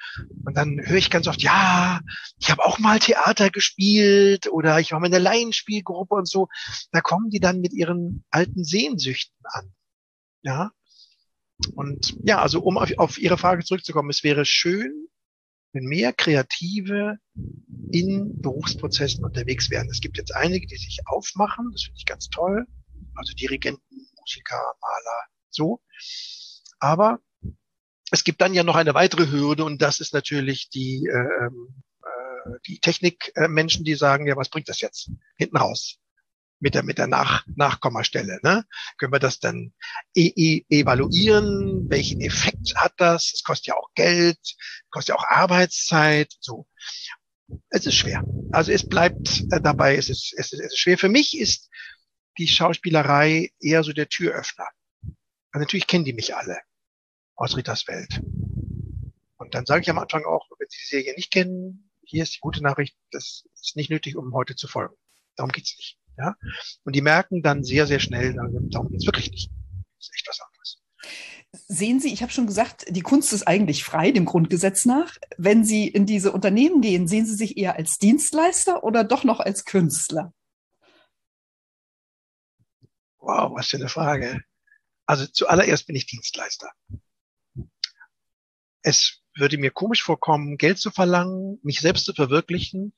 [0.45, 2.01] und dann höre ich ganz oft, ja,
[2.39, 6.47] ich habe auch mal Theater gespielt oder ich war mal in der Laienspielgruppe und so.
[6.91, 9.73] Da kommen die dann mit ihren alten Sehnsüchten an.
[10.41, 10.71] Ja.
[11.73, 15.07] Und ja, also um auf, auf Ihre Frage zurückzukommen, es wäre schön,
[15.73, 17.17] wenn mehr Kreative
[17.91, 19.89] in Berufsprozessen unterwegs wären.
[19.89, 22.65] Es gibt jetzt einige, die sich aufmachen, das finde ich ganz toll.
[23.17, 25.81] Also Dirigenten, Musiker, Maler, so.
[26.79, 27.19] Aber
[28.11, 32.59] es gibt dann ja noch eine weitere Hürde und das ist natürlich die, äh, äh,
[32.67, 35.97] die Technikmenschen, die sagen, ja, was bringt das jetzt hinten raus?
[36.59, 38.39] Mit der, mit der Nach Nachkommastelle.
[38.41, 38.65] Ne?
[38.97, 39.73] Können wir das dann
[40.15, 41.87] e e evaluieren?
[41.87, 43.31] Welchen Effekt hat das?
[43.35, 44.39] Es kostet ja auch Geld,
[44.89, 46.33] kostet ja auch Arbeitszeit.
[46.39, 46.65] So.
[47.69, 48.23] Es ist schwer.
[48.51, 50.97] Also es bleibt äh, dabei, es ist, es ist, es ist schwer.
[50.97, 51.69] Für mich ist
[52.37, 54.67] die Schauspielerei eher so der Türöffner.
[55.51, 56.59] Also natürlich kennen die mich alle
[57.35, 58.21] aus Ritas Welt.
[59.37, 62.35] Und dann sage ich am Anfang auch, wenn Sie die Serie nicht kennen, hier ist
[62.35, 64.95] die gute Nachricht, das ist nicht nötig, um heute zu folgen.
[65.35, 65.97] Darum geht's nicht.
[66.17, 66.35] Ja?
[66.83, 69.51] Und die merken dann sehr, sehr schnell, darum geht's wirklich nicht.
[69.97, 70.81] Das ist echt was anderes.
[71.67, 75.15] Sehen Sie, ich habe schon gesagt, die Kunst ist eigentlich frei, dem Grundgesetz nach.
[75.37, 79.39] Wenn Sie in diese Unternehmen gehen, sehen Sie sich eher als Dienstleister oder doch noch
[79.39, 80.33] als Künstler?
[83.27, 84.41] Wow, was für eine Frage.
[85.05, 86.71] Also zuallererst bin ich Dienstleister.
[88.81, 92.93] Es würde mir komisch vorkommen, Geld zu verlangen, mich selbst zu verwirklichen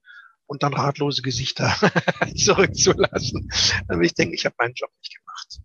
[0.46, 1.76] und dann ratlose Gesichter
[2.36, 3.52] zurückzulassen.
[3.88, 5.62] Dann ich denke, ich habe meinen Job nicht gemacht.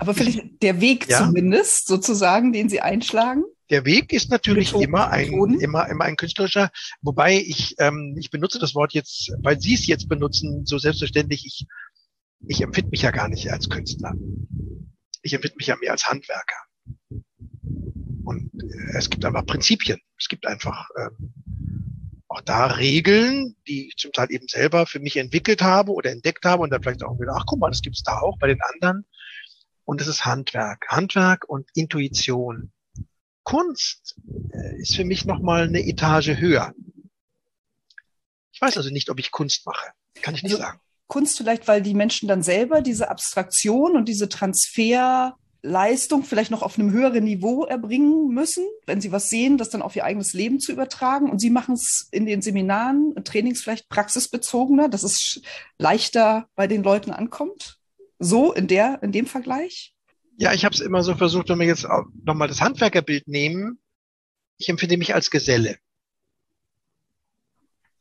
[0.00, 1.18] Aber vielleicht der Weg ja?
[1.18, 3.44] zumindest sozusagen, den Sie einschlagen?
[3.70, 6.70] Der Weg ist natürlich Methoden, immer ein, immer, immer ein künstlerischer,
[7.02, 11.46] wobei ich, ähm, ich benutze das Wort jetzt, weil Sie es jetzt benutzen, so selbstverständlich.
[11.46, 11.66] Ich
[12.46, 14.14] ich empfinde mich ja gar nicht als Künstler.
[15.22, 16.56] Ich empfinde mich ja mehr als Handwerker.
[18.24, 20.00] Und äh, es gibt einfach Prinzipien.
[20.18, 21.32] Es gibt einfach ähm,
[22.28, 26.44] auch da Regeln, die ich zum Teil eben selber für mich entwickelt habe oder entdeckt
[26.44, 28.60] habe und dann vielleicht auch wieder, ach guck mal, das gibt's da auch bei den
[28.60, 29.06] anderen.
[29.84, 30.86] Und es ist Handwerk.
[30.88, 32.72] Handwerk und Intuition.
[33.42, 34.16] Kunst
[34.52, 36.74] äh, ist für mich nochmal eine Etage höher.
[38.52, 39.92] Ich weiß also nicht, ob ich Kunst mache.
[40.22, 40.80] Kann ich nicht also, sagen.
[41.06, 46.78] Kunst vielleicht, weil die Menschen dann selber diese Abstraktion und diese Transferleistung vielleicht noch auf
[46.78, 50.60] einem höheren Niveau erbringen müssen, wenn sie was sehen, das dann auf ihr eigenes Leben
[50.60, 51.30] zu übertragen.
[51.30, 55.42] Und sie machen es in den Seminaren, Trainings vielleicht praxisbezogener, dass es
[55.78, 57.78] leichter bei den Leuten ankommt.
[58.18, 59.94] So in der, in dem Vergleich?
[60.36, 61.86] Ja, ich habe es immer so versucht, wenn wir jetzt
[62.24, 63.78] nochmal das Handwerkerbild nehmen,
[64.58, 65.78] ich empfinde mich als Geselle.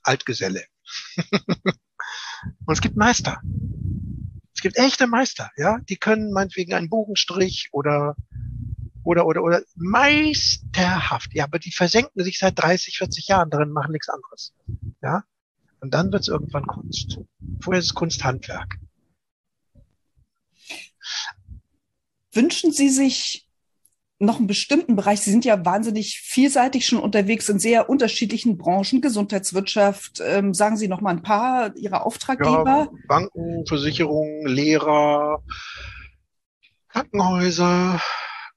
[0.02, 0.66] Altgeselle.
[2.66, 3.42] Und es gibt Meister.
[4.56, 5.80] Es gibt echte Meister, ja.
[5.90, 8.16] Die können meinetwegen einen Bogenstrich oder,
[9.04, 11.34] oder, oder, oder meisterhaft.
[11.34, 14.54] Ja, aber die versenken sich seit 30, 40 Jahren darin, machen nichts anderes.
[15.02, 15.24] Ja.
[15.80, 17.20] Und dann wird es irgendwann Kunst.
[17.62, 18.78] Vorher ist es Kunsthandwerk.
[22.32, 23.48] Wünschen Sie sich
[24.26, 25.22] noch einen bestimmten Bereich?
[25.22, 30.22] Sie sind ja wahnsinnig vielseitig schon unterwegs in sehr unterschiedlichen Branchen, Gesundheitswirtschaft.
[30.26, 32.90] Ähm, sagen Sie noch mal ein paar Ihrer Auftraggeber.
[32.90, 35.44] Ja, Banken, Versicherungen, Lehrer,
[36.90, 38.00] Krankenhäuser,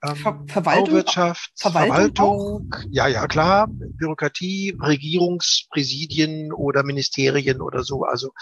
[0.02, 8.04] ähm, Ver Verwaltung, Bauwirtschaft, Verwaltung, Verwaltung ja, ja, klar, Bürokratie, Regierungspräsidien oder Ministerien oder so.
[8.04, 8.32] Also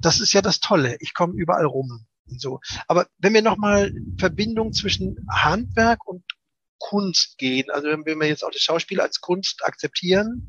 [0.00, 0.96] das ist ja das Tolle.
[1.00, 2.06] Ich komme überall rum.
[2.28, 2.60] Und so.
[2.88, 6.22] Aber wenn wir nochmal Verbindung zwischen Handwerk und
[6.82, 10.48] Kunst gehen, also wenn wir jetzt auch das Schauspiel als Kunst akzeptieren,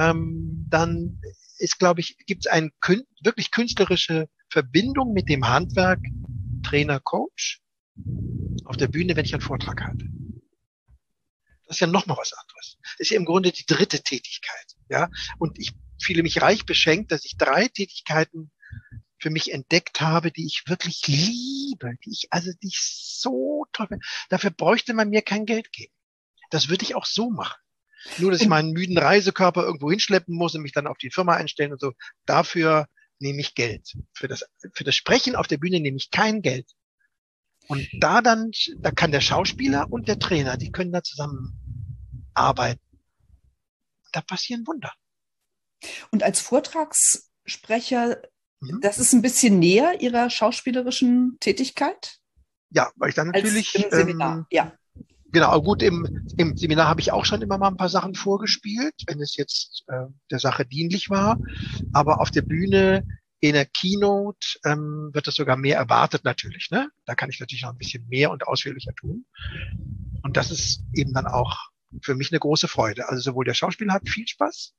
[0.00, 1.20] ähm, dann
[1.58, 6.00] ist, glaube ich, gibt es eine kün wirklich künstlerische Verbindung mit dem Handwerk
[6.64, 7.60] Trainer, Coach
[8.64, 10.06] auf der Bühne, wenn ich einen Vortrag halte.
[11.66, 12.76] Das ist ja noch mal was anderes.
[12.82, 15.08] Das ist ja im Grunde die dritte Tätigkeit, ja.
[15.38, 18.50] Und ich fühle mich reich beschenkt, dass ich drei Tätigkeiten
[19.24, 23.86] für mich entdeckt habe, die ich wirklich liebe, die ich, also die ich so toll
[23.88, 24.04] finde.
[24.28, 25.94] Dafür bräuchte man mir kein Geld geben.
[26.50, 27.58] Das würde ich auch so machen.
[28.18, 31.36] Nur, dass ich meinen müden Reisekörper irgendwo hinschleppen muss und mich dann auf die Firma
[31.36, 31.94] einstellen und so.
[32.26, 32.86] Dafür
[33.18, 33.96] nehme ich Geld.
[34.12, 36.70] Für das, für das Sprechen auf der Bühne nehme ich kein Geld.
[37.66, 43.00] Und da dann, da kann der Schauspieler und der Trainer, die können da zusammen arbeiten.
[44.12, 44.92] Da passieren Wunder.
[46.10, 48.20] Und als Vortragssprecher
[48.64, 48.80] Mhm.
[48.80, 52.18] Das ist ein bisschen näher Ihrer schauspielerischen Tätigkeit?
[52.70, 53.74] Ja, weil ich dann natürlich.
[53.74, 54.72] Als Im Seminar, ähm, ja.
[55.32, 58.94] Genau, gut, im, im Seminar habe ich auch schon immer mal ein paar Sachen vorgespielt,
[59.08, 61.38] wenn es jetzt äh, der Sache dienlich war.
[61.92, 63.04] Aber auf der Bühne,
[63.40, 66.70] in der Keynote, ähm, wird das sogar mehr erwartet natürlich.
[66.70, 66.88] Ne?
[67.04, 69.26] Da kann ich natürlich noch ein bisschen mehr und ausführlicher tun.
[70.22, 71.58] Und das ist eben dann auch
[72.00, 73.08] für mich eine große Freude.
[73.08, 74.72] Also sowohl der Schauspieler hat viel Spaß,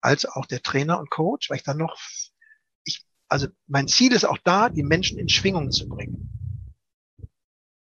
[0.00, 1.98] als auch der Trainer und Coach, weil ich dann noch
[3.28, 6.30] also mein Ziel ist auch da, die Menschen in Schwingung zu bringen.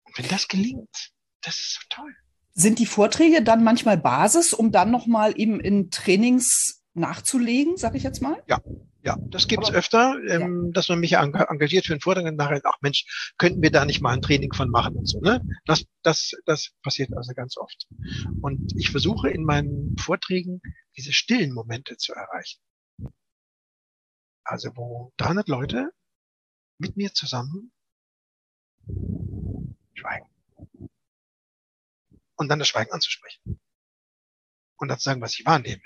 [0.05, 2.15] Und wenn das gelingt, das ist so toll.
[2.55, 8.03] Sind die Vorträge dann manchmal Basis, um dann nochmal eben in Trainings nachzulegen, sag ich
[8.03, 8.43] jetzt mal?
[8.49, 8.61] Ja,
[9.07, 10.73] ja, das gibt es öfter, ähm, ja.
[10.73, 14.01] dass man mich engagiert für einen Vortrag und nachher, ach Mensch, könnten wir da nicht
[14.01, 15.21] mal ein Training von machen und so.
[15.21, 15.43] Ne?
[15.65, 17.87] Das, das, das passiert also ganz oft.
[18.41, 20.61] Und ich versuche in meinen Vorträgen
[20.97, 22.59] diese stillen Momente zu erreichen.
[24.47, 25.93] Also wo 300 Leute
[26.79, 27.73] mit mir zusammen
[29.93, 30.31] schweigen.
[32.37, 33.61] Und dann das Schweigen anzusprechen.
[34.77, 35.83] Und dann zu sagen, was ich wahrnehme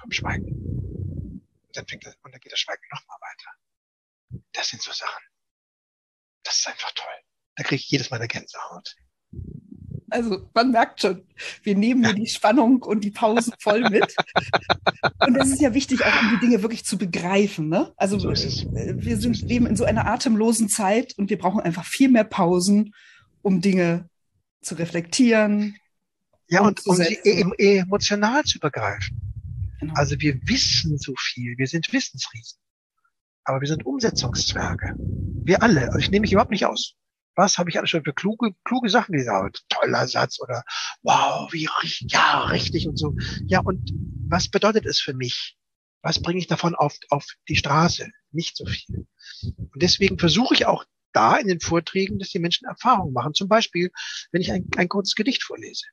[0.00, 0.50] vom Schweigen.
[0.50, 4.42] Und dann fängt das, und dann geht das Schweigen nochmal weiter.
[4.52, 5.22] Das sind so Sachen.
[6.42, 7.14] Das ist einfach toll.
[7.54, 8.96] Da kriege ich jedes Mal eine Gänsehaut.
[10.10, 11.22] Also man merkt schon,
[11.62, 14.14] wir nehmen hier die Spannung und die Pausen voll mit.
[15.26, 17.68] und das ist ja wichtig, auch um die Dinge wirklich zu begreifen.
[17.68, 17.92] Ne?
[17.96, 21.84] Also so äh, wir sind, leben in so einer atemlosen Zeit und wir brauchen einfach
[21.84, 22.94] viel mehr Pausen,
[23.42, 24.08] um Dinge
[24.60, 25.76] zu reflektieren.
[26.48, 27.18] Ja, und um sie
[27.58, 29.20] emotional zu begreifen.
[29.78, 29.94] Genau.
[29.94, 32.58] Also wir wissen so viel, wir sind Wissensriesen.
[33.44, 34.94] Aber wir sind Umsetzungszwerge.
[34.98, 35.86] Wir alle.
[35.86, 36.96] Also ich nehme mich überhaupt nicht aus
[37.36, 39.64] was habe ich alles schon für kluge, kluge Sachen gesagt?
[39.68, 40.62] Toller Satz oder
[41.02, 41.68] wow, wie
[42.08, 43.14] ja, richtig und so.
[43.46, 43.90] Ja, und
[44.28, 45.56] was bedeutet es für mich?
[46.02, 48.08] Was bringe ich davon auf, auf die Straße?
[48.32, 49.06] Nicht so viel.
[49.42, 53.34] Und deswegen versuche ich auch da in den Vorträgen, dass die Menschen Erfahrungen machen.
[53.34, 53.90] Zum Beispiel,
[54.32, 55.86] wenn ich ein, ein kurzes Gedicht vorlese.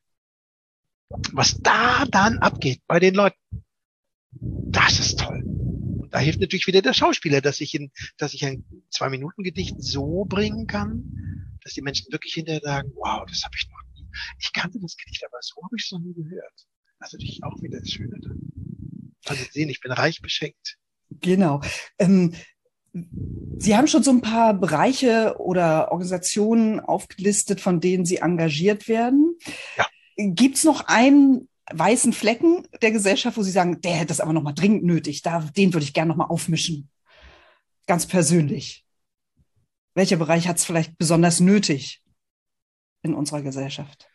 [1.32, 3.38] Was da dann abgeht bei den Leuten,
[4.32, 5.43] das ist toll.
[6.08, 10.24] Und da hilft natürlich wieder der Schauspieler, dass ich, in, dass ich ein Zwei-Minuten-Gedicht so
[10.24, 14.08] bringen kann, dass die Menschen wirklich hinterher sagen, wow, das habe ich noch nie.
[14.39, 16.54] Ich kannte das Gedicht, aber so habe ich es noch nie gehört.
[17.00, 18.39] Das ist natürlich auch wieder das Schöne dann.
[19.26, 20.78] Also sehen, ich bin reich beschenkt.
[21.10, 21.60] Genau.
[21.99, 22.34] Ähm,
[23.58, 29.38] Sie haben schon so ein paar Bereiche oder Organisationen aufgelistet, von denen Sie engagiert werden.
[29.76, 29.86] Ja.
[30.16, 34.34] Gibt es noch einen weißen Flecken der Gesellschaft, wo Sie sagen, der hätte das aber
[34.34, 36.89] nochmal dringend nötig, da, den würde ich gerne nochmal aufmischen.
[37.88, 38.86] Ganz persönlich.
[39.93, 42.01] Welcher Bereich hat es vielleicht besonders nötig
[43.01, 44.07] in unserer Gesellschaft?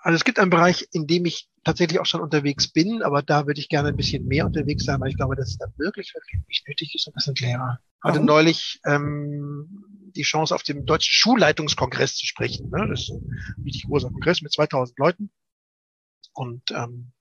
[0.00, 3.46] Also es gibt einen Bereich, in dem ich tatsächlich auch schon unterwegs bin, aber da
[3.46, 6.12] würde ich gerne ein bisschen mehr unterwegs sein, weil ich glaube, dass es da wirklich,
[6.14, 7.78] wirklich nicht nötig ist und das sind Lehrer.
[7.98, 9.84] Ich hatte neulich ähm,
[10.16, 12.68] die Chance, auf dem Deutschen Schulleitungskongress zu sprechen.
[12.70, 12.88] Ne?
[12.88, 15.30] Das ist ein richtig großer Kongress mit 2000 Leuten.
[16.32, 17.12] Und ähm,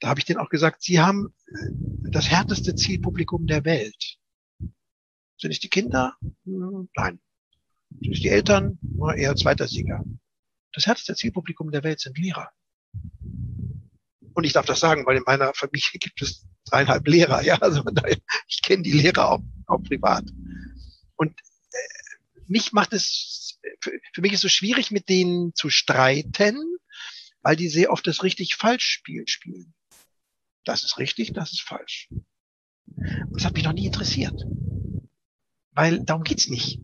[0.00, 4.18] da habe ich denen auch gesagt, sie haben äh, das härteste Zielpublikum der Welt.
[5.38, 6.16] Sind nicht die Kinder?
[6.44, 7.20] Hm, nein.
[8.00, 8.78] Sind nicht die Eltern?
[9.16, 10.04] Eher zweiter Sieger.
[10.72, 12.50] Das härteste Zielpublikum der Welt sind Lehrer.
[14.34, 17.42] Und ich darf das sagen, weil in meiner Familie gibt es dreieinhalb Lehrer.
[17.42, 17.82] Ja, also
[18.46, 20.24] ich kenne die Lehrer auch, auch privat.
[21.16, 23.58] Und äh, mich macht es,
[24.12, 26.56] für mich ist es so schwierig, mit denen zu streiten,
[27.48, 29.72] weil die sehr oft das richtig falsch Spiel spielen.
[30.64, 32.10] Das ist richtig, das ist falsch.
[32.84, 34.44] Das hat mich noch nie interessiert.
[35.70, 36.78] Weil darum geht's nicht.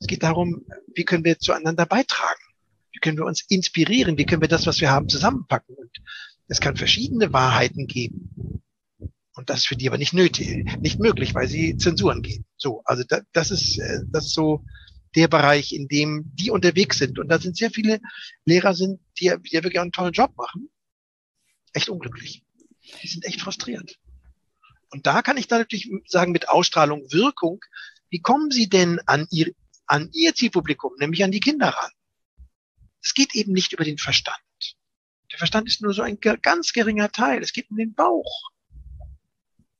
[0.00, 2.42] Es geht darum, wie können wir zueinander beitragen?
[2.90, 4.18] Wie können wir uns inspirieren?
[4.18, 5.76] Wie können wir das, was wir haben, zusammenpacken?
[5.76, 6.02] Und
[6.48, 8.64] es kann verschiedene Wahrheiten geben.
[9.36, 12.44] Und das ist für die aber nicht nötig, nicht möglich, weil sie Zensuren geben.
[12.56, 14.64] So, also da, das ist, äh, das ist so
[15.18, 17.18] der Bereich, in dem die unterwegs sind.
[17.18, 18.00] Und da sind sehr viele
[18.44, 20.70] Lehrer sind, die, die wirklich einen tollen Job machen.
[21.72, 22.44] Echt unglücklich.
[23.02, 23.98] Die sind echt frustriert.
[24.90, 27.60] Und da kann ich da natürlich sagen, mit Ausstrahlung, Wirkung,
[28.10, 29.52] wie kommen Sie denn an Ihr,
[29.86, 31.90] an Ihr Zielpublikum, nämlich an die Kinder ran?
[33.02, 34.38] Es geht eben nicht über den Verstand.
[35.32, 37.42] Der Verstand ist nur so ein ganz geringer Teil.
[37.42, 38.50] Es geht um den Bauch.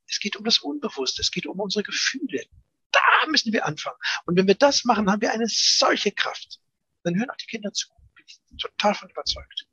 [0.05, 2.43] Es geht um das Unbewusste, es geht um unsere Gefühle.
[2.91, 3.97] Da müssen wir anfangen.
[4.25, 6.59] Und wenn wir das machen, haben wir eine solche Kraft.
[7.03, 7.87] Dann hören auch die Kinder zu.
[8.15, 9.65] Bin ich total von überzeugt.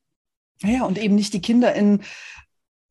[0.62, 2.03] Ja, und eben nicht die Kinder in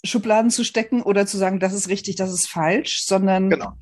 [0.03, 3.73] Schubladen zu stecken oder zu sagen, das ist richtig, das ist falsch, sondern genau.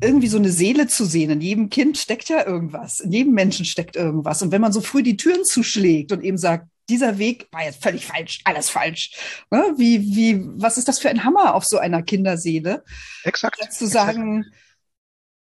[0.00, 1.30] irgendwie so eine Seele zu sehen.
[1.30, 3.00] In jedem Kind steckt ja irgendwas.
[3.00, 4.42] In jedem Menschen steckt irgendwas.
[4.42, 7.82] Und wenn man so früh die Türen zuschlägt und eben sagt, dieser Weg war jetzt
[7.82, 9.12] völlig falsch, alles falsch.
[9.50, 9.74] Ne?
[9.76, 12.82] Wie, wie, was ist das für ein Hammer auf so einer Kinderseele?
[13.24, 13.72] Exakt.
[13.72, 14.56] Zu sagen, exakt.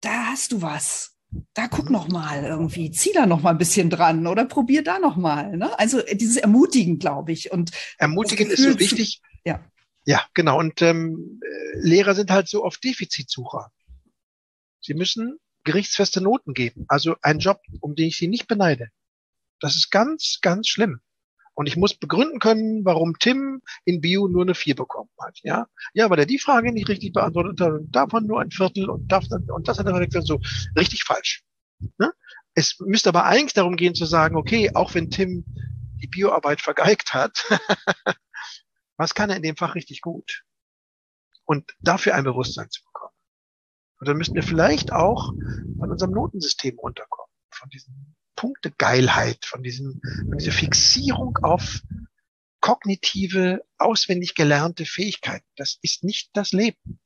[0.03, 1.17] Da hast du was.
[1.55, 4.99] Da guck noch mal irgendwie, zieh da noch mal ein bisschen dran oder probier da
[4.99, 5.57] noch mal.
[5.57, 5.79] Ne?
[5.79, 7.51] Also äh, dieses Ermutigen, glaube ich.
[7.51, 9.23] Und Ermutigen ist so wichtig.
[9.23, 9.65] Zu, ja.
[10.05, 10.59] Ja, genau.
[10.59, 13.73] Und ähm, äh, Lehrer sind halt so oft Defizitsucher.
[14.81, 16.85] Sie müssen gerichtsfeste Noten geben.
[16.89, 18.89] Also ein Job, um den ich sie nicht beneide.
[19.61, 21.01] Das ist ganz, ganz schlimm.
[21.55, 25.39] Und ich muss begründen können, warum Tim in Bio nur eine 4 bekommen hat.
[25.43, 28.89] Ja, ja, weil er die Frage nicht richtig beantwortet hat und davon nur ein Viertel
[28.89, 30.41] und, davon, und das hat er gesagt, so
[30.77, 31.45] richtig falsch.
[31.99, 32.13] Ne?
[32.55, 35.45] Es müsste aber eigentlich darum gehen zu sagen, okay, auch wenn Tim
[36.03, 37.47] die Bioarbeit vergeigt hat,
[38.97, 40.45] was kann er in dem Fach richtig gut?
[41.45, 43.15] Und dafür ein Bewusstsein zu bekommen.
[43.99, 45.33] Und dann müssten wir vielleicht auch
[45.79, 51.81] von unserem Notensystem runterkommen, von diesem Punktegeilheit, von, diesem, von dieser Fixierung auf
[52.61, 55.47] kognitive, auswendig gelernte Fähigkeiten.
[55.55, 56.99] Das ist nicht das Leben.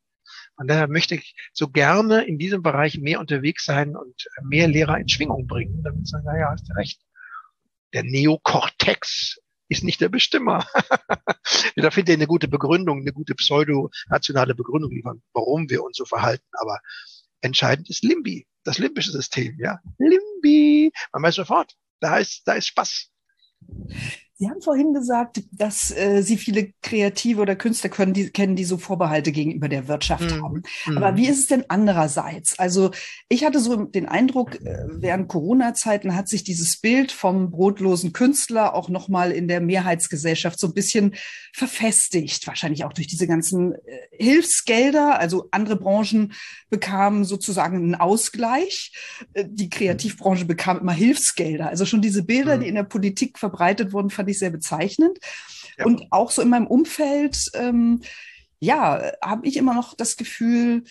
[0.56, 4.14] Und daher möchte ich so gerne in diesem Bereich mehr unterwegs sein und
[4.44, 7.02] mehr Lehrer in Schwingung bringen, damit sie sagen, naja, hast du recht.
[7.92, 10.66] Der Neokortex ist nicht der Bestimmer.
[11.76, 16.06] da findet ihr eine gute Begründung, eine gute pseudo-nationale Begründung liefern, warum wir uns so
[16.06, 16.48] verhalten.
[16.52, 16.80] Aber
[17.42, 19.80] entscheidend ist Limbi das limbische System, ja.
[19.98, 20.92] Limbi.
[21.12, 23.10] Man weiß sofort, da ist, da ist Spaß.
[24.38, 28.64] Sie haben vorhin gesagt, dass äh, Sie viele Kreative oder Künstler können, die, kennen, die
[28.64, 30.42] so Vorbehalte gegenüber der Wirtschaft mhm.
[30.42, 30.62] haben.
[30.94, 31.16] Aber mhm.
[31.16, 32.58] wie ist es denn andererseits?
[32.58, 32.90] Also
[33.30, 38.74] ich hatte so den Eindruck, äh, während Corona-Zeiten hat sich dieses Bild vom brotlosen Künstler
[38.74, 41.14] auch nochmal in der Mehrheitsgesellschaft so ein bisschen
[41.54, 42.46] verfestigt.
[42.46, 43.78] Wahrscheinlich auch durch diese ganzen äh,
[44.10, 45.18] Hilfsgelder.
[45.18, 46.34] Also andere Branchen
[46.68, 48.92] bekamen sozusagen einen Ausgleich.
[49.32, 51.68] Äh, die Kreativbranche bekam immer Hilfsgelder.
[51.68, 52.60] Also schon diese Bilder, mhm.
[52.60, 55.18] die in der Politik verbreitet wurden, fand ich sehr bezeichnend.
[55.78, 55.84] Ja.
[55.84, 58.02] Und auch so in meinem Umfeld, ähm,
[58.58, 60.84] ja, habe ich immer noch das Gefühl,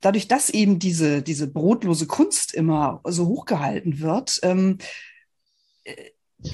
[0.00, 4.78] dadurch, dass eben diese, diese brotlose Kunst immer so hochgehalten wird, ähm,
[5.84, 5.94] äh,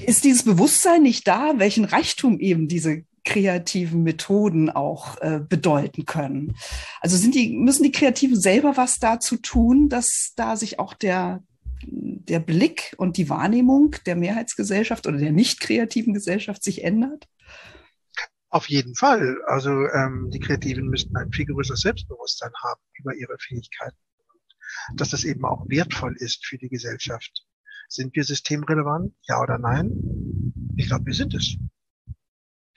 [0.05, 6.55] ist dieses Bewusstsein nicht da, welchen Reichtum eben diese kreativen Methoden auch äh, bedeuten können.
[6.99, 11.41] Also sind die, müssen die Kreativen selber was dazu tun, dass da sich auch der,
[11.83, 17.27] der Blick und die Wahrnehmung der Mehrheitsgesellschaft oder der nicht kreativen Gesellschaft sich ändert?
[18.49, 19.37] Auf jeden Fall.
[19.45, 23.97] Also ähm, die Kreativen müssten ein viel größeres Selbstbewusstsein haben über ihre Fähigkeiten.
[24.95, 27.45] Dass das eben auch wertvoll ist für die Gesellschaft.
[27.89, 29.13] Sind wir systemrelevant?
[29.27, 30.53] Ja oder nein?
[30.77, 31.57] Ich glaube, wir sind es.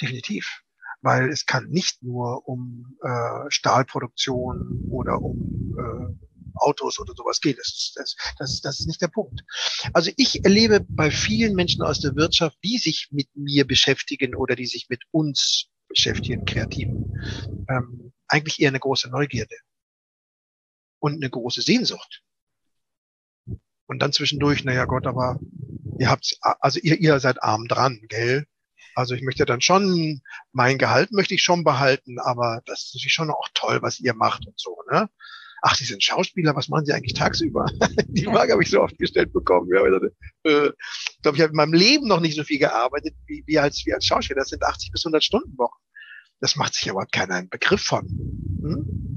[0.01, 0.63] Definitiv.
[1.03, 7.59] Weil es kann nicht nur um äh, Stahlproduktion oder um äh, Autos oder sowas geht.
[7.59, 9.43] Das, das, das, das ist nicht der Punkt.
[9.93, 14.57] Also ich erlebe bei vielen Menschen aus der Wirtschaft, die sich mit mir beschäftigen oder
[14.57, 17.13] die sich mit uns beschäftigen, Kreativen,
[17.69, 19.57] ähm, eigentlich eher eine große Neugierde
[21.01, 22.23] und eine große Sehnsucht.
[23.87, 25.41] Und dann zwischendurch, naja Gott, aber
[25.99, 28.47] ihr habt, also ihr, ihr seid arm dran, gell?
[28.95, 30.21] Also ich möchte dann schon,
[30.53, 34.15] mein Gehalt möchte ich schon behalten, aber das ist natürlich schon auch toll, was ihr
[34.15, 35.09] macht und so, ne?
[35.63, 37.67] Ach, Sie sind Schauspieler, was machen Sie eigentlich tagsüber?
[38.09, 39.69] Die Frage habe ich so oft gestellt bekommen.
[39.73, 42.59] Ja, ich dachte, äh, ich glaube, ich habe in meinem Leben noch nicht so viel
[42.59, 44.41] gearbeitet wie, wie, als, wie als Schauspieler.
[44.41, 45.79] Das sind 80 bis 100 Stunden Wochen.
[46.41, 48.07] Das macht sich aber keiner einen Begriff von.
[48.63, 49.11] Hm?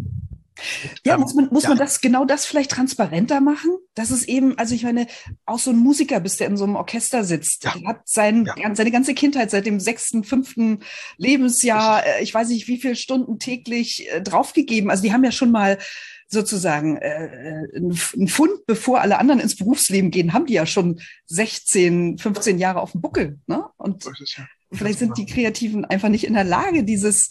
[1.05, 1.69] Ja, ähm, muss man, muss ja.
[1.69, 3.71] man das, genau das vielleicht transparenter machen?
[3.95, 5.07] Das ist eben, also ich meine,
[5.45, 7.75] auch so ein Musiker bist, der in so einem Orchester sitzt, ja.
[7.85, 8.75] hat sein, ja.
[8.75, 10.79] seine ganze Kindheit seit dem sechsten, fünften
[11.17, 14.89] Lebensjahr, äh, ich weiß nicht, wie viele Stunden täglich äh, draufgegeben.
[14.89, 15.79] Also die haben ja schon mal
[16.33, 22.17] sozusagen äh, ein Fund, bevor alle anderen ins Berufsleben gehen, haben die ja schon 16,
[22.17, 23.39] 15 Jahre auf dem Buckel.
[23.47, 23.65] Ne?
[23.77, 24.09] Und
[24.71, 27.29] vielleicht sind die Kreativen einfach nicht in der Lage, dieses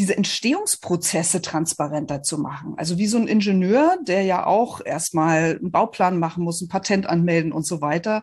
[0.00, 2.74] diese Entstehungsprozesse transparenter zu machen.
[2.76, 7.06] Also wie so ein Ingenieur, der ja auch erstmal einen Bauplan machen muss, ein Patent
[7.06, 8.22] anmelden und so weiter.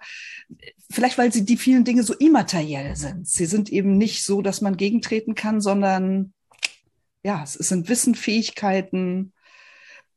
[0.90, 3.26] Vielleicht, weil sie die vielen Dinge so immateriell sind.
[3.26, 6.34] Sie sind eben nicht so, dass man gegentreten kann, sondern
[7.24, 9.32] ja, es sind Wissen, Fähigkeiten,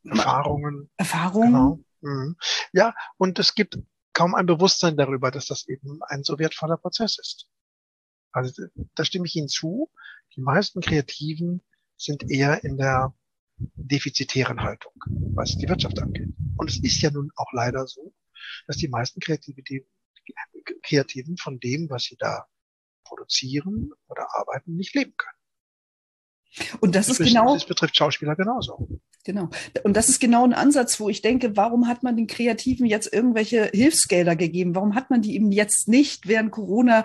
[0.04, 0.90] Erfahrungen.
[0.96, 1.52] Erfahrungen.
[1.52, 1.84] Genau.
[2.00, 2.36] Mhm.
[2.72, 3.78] Ja, und es gibt
[4.12, 7.48] kaum ein Bewusstsein darüber, dass das eben ein so wertvoller Prozess ist.
[8.32, 9.90] Also da stimme ich Ihnen zu.
[10.36, 11.62] Die meisten Kreativen
[11.96, 13.14] sind eher in der
[13.56, 14.92] defizitären Haltung,
[15.34, 16.34] was die Wirtschaft angeht.
[16.56, 18.12] Und es ist ja nun auch leider so,
[18.66, 19.62] dass die meisten Kreativen
[21.36, 22.46] von dem, was sie da
[23.04, 25.38] produzieren oder arbeiten, nicht leben können.
[26.80, 27.54] Und das, das ist genau.
[27.54, 28.88] Das betrifft Schauspieler genauso.
[29.24, 29.48] Genau.
[29.84, 33.10] Und das ist genau ein Ansatz, wo ich denke, warum hat man den Kreativen jetzt
[33.10, 34.74] irgendwelche Hilfsgelder gegeben?
[34.74, 37.04] Warum hat man die eben jetzt nicht während Corona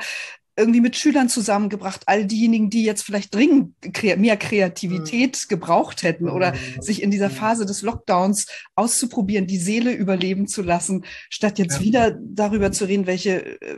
[0.59, 3.73] irgendwie mit Schülern zusammengebracht, all diejenigen, die jetzt vielleicht dringend
[4.17, 5.49] mehr Kreativität mhm.
[5.49, 6.81] gebraucht hätten oder mhm.
[6.81, 11.83] sich in dieser Phase des Lockdowns auszuprobieren, die Seele überleben zu lassen, statt jetzt ja.
[11.83, 13.77] wieder darüber zu reden, welche äh,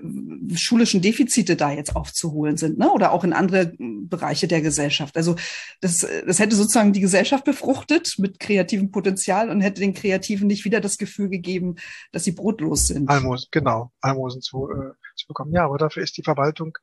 [0.55, 2.91] schulischen Defizite da jetzt aufzuholen sind, ne?
[2.91, 5.15] oder auch in andere Bereiche der Gesellschaft.
[5.17, 5.36] Also
[5.79, 10.65] das, das hätte sozusagen die Gesellschaft befruchtet mit kreativem Potenzial und hätte den Kreativen nicht
[10.65, 11.75] wieder das Gefühl gegeben,
[12.11, 13.09] dass sie brotlos sind.
[13.09, 14.91] Almosen, genau, Almosen zu, äh,
[15.22, 15.53] zu bekommen.
[15.53, 16.78] Ja, aber dafür ist die Verwaltung,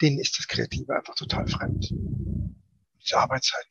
[0.00, 1.90] denen ist das Kreative einfach total fremd.
[3.02, 3.70] Diese Arbeitszeiten.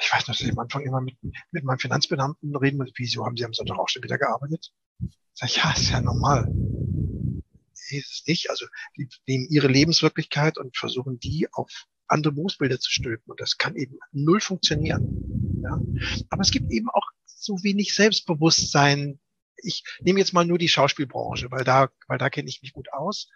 [0.00, 1.16] Ich weiß noch, dass ich am Anfang immer mit,
[1.50, 4.72] mit meinem Finanzbeamten reden muss, wieso haben Sie am Sonntag auch schon wieder gearbeitet?
[5.34, 6.48] Sag ich, ja, ist ja normal.
[7.90, 8.50] Nee, ist es nicht.
[8.50, 8.66] Also,
[8.96, 13.30] die nehmen ihre Lebenswirklichkeit und versuchen die auf andere Berufsbilder zu stülpen.
[13.30, 15.60] Und das kann eben null funktionieren.
[15.62, 15.80] Ja?
[16.30, 19.20] Aber es gibt eben auch so wenig Selbstbewusstsein
[19.62, 22.92] ich nehme jetzt mal nur die Schauspielbranche, weil da, weil da kenne ich mich gut
[22.92, 23.28] aus.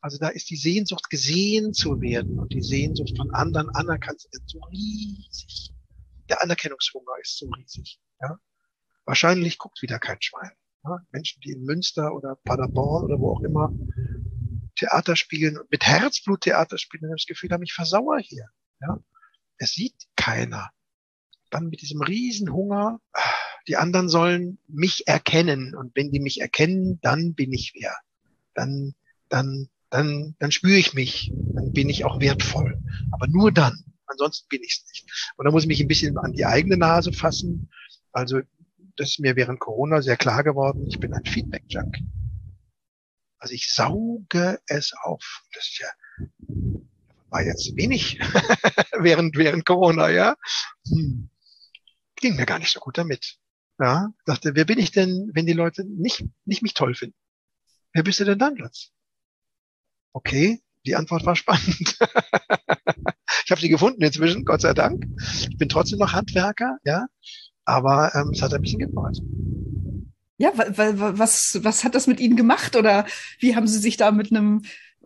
[0.00, 4.28] Also da ist die Sehnsucht, gesehen zu werden und die Sehnsucht von anderen anerkannt zu
[4.32, 5.72] werden so riesig.
[6.28, 7.98] Der Anerkennungshunger ist so riesig.
[8.20, 8.38] Ja?
[9.04, 10.52] Wahrscheinlich guckt wieder kein Schwein.
[10.84, 10.98] Ja?
[11.10, 13.72] Menschen, die in Münster oder Paderborn oder wo auch immer
[14.76, 18.48] Theater spielen und mit Herzblut Theater spielen, haben das Gefühl, haben ich versauer hier.
[18.80, 18.98] Ja?
[19.58, 20.70] Es sieht keiner.
[21.50, 23.34] Dann mit diesem riesen Hunger, ah,
[23.68, 25.74] die anderen sollen mich erkennen.
[25.74, 27.94] Und wenn die mich erkennen, dann bin ich wer.
[28.54, 28.94] Dann,
[29.28, 31.32] dann, dann, dann spüre ich mich.
[31.54, 32.78] Dann bin ich auch wertvoll.
[33.12, 33.84] Aber nur dann.
[34.06, 35.32] Ansonsten bin ich es nicht.
[35.36, 37.70] Und da muss ich mich ein bisschen an die eigene Nase fassen.
[38.12, 38.40] Also,
[38.96, 40.86] das ist mir während Corona sehr klar geworden.
[40.86, 41.98] Ich bin ein Feedback-Junk.
[43.38, 45.42] Also ich sauge es auf.
[45.52, 45.88] Das ist ja,
[47.28, 48.18] war jetzt wenig
[48.98, 50.36] während, während Corona, ja.
[50.88, 51.28] Hm.
[52.16, 53.38] Ging mir gar nicht so gut damit.
[53.78, 57.16] Ja, sagte, wer bin ich denn, wenn die Leute nicht, nicht mich toll finden?
[57.92, 58.90] Wer bist du denn dann, Platz?
[60.12, 61.98] Okay, die Antwort war spannend.
[63.44, 65.04] ich habe sie gefunden inzwischen, Gott sei Dank.
[65.50, 67.06] Ich bin trotzdem noch Handwerker, ja,
[67.64, 69.18] aber ähm, es hat ein bisschen gedauert.
[70.38, 73.06] Ja, was, was hat das mit Ihnen gemacht oder
[73.40, 74.62] wie haben Sie sich da mit einem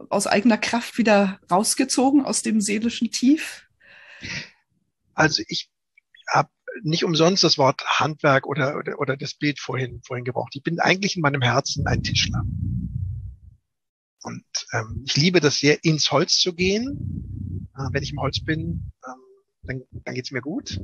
[0.08, 3.68] aus eigener Kraft wieder rausgezogen aus dem seelischen Tief?
[5.14, 5.70] Also ich
[6.28, 6.50] habe
[6.82, 10.54] nicht umsonst das Wort Handwerk oder, oder, oder das Bild vorhin, vorhin gebraucht.
[10.54, 12.42] Ich bin eigentlich in meinem Herzen ein Tischler.
[14.22, 17.68] Und ähm, ich liebe das sehr, ins Holz zu gehen.
[17.76, 19.20] Äh, wenn ich im Holz bin, ähm,
[19.62, 20.80] dann, dann geht's mir gut.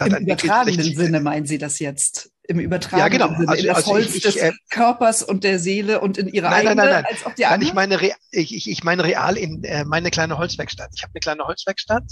[0.00, 2.30] Im übertragenen Sinne meinen Sie das jetzt?
[2.46, 3.38] Im übertragenen ja, genau.
[3.38, 6.28] Sinne, also, in das also Holz ich, des äh, Körpers und der Seele und in
[6.28, 7.12] ihrer nein, eigenen, nein, nein, nein.
[7.12, 7.68] als auch die nein, andere?
[7.68, 10.90] ich meine, ich, ich, ich meine real in äh, meine kleine Holzwerkstatt.
[10.94, 12.04] Ich habe eine kleine Holzwerkstatt.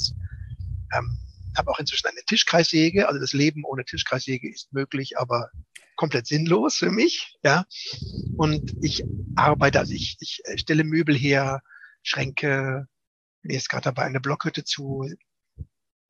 [0.97, 1.18] Ähm,
[1.57, 3.09] habe auch inzwischen eine Tischkreissäge.
[3.09, 5.50] Also das Leben ohne Tischkreissäge ist möglich, aber
[5.96, 7.36] komplett sinnlos für mich.
[7.42, 7.66] Ja.
[8.36, 9.04] Und ich
[9.34, 11.62] arbeite, also ich, ich stelle Möbel her,
[12.02, 12.86] Schränke,
[13.42, 15.09] bin jetzt gerade dabei, eine Blockhütte zu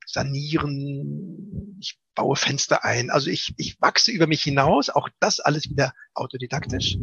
[0.05, 1.77] sanieren.
[1.79, 3.09] Ich baue Fenster ein.
[3.09, 4.89] Also ich, ich wachse über mich hinaus.
[4.89, 6.97] Auch das alles wieder autodidaktisch.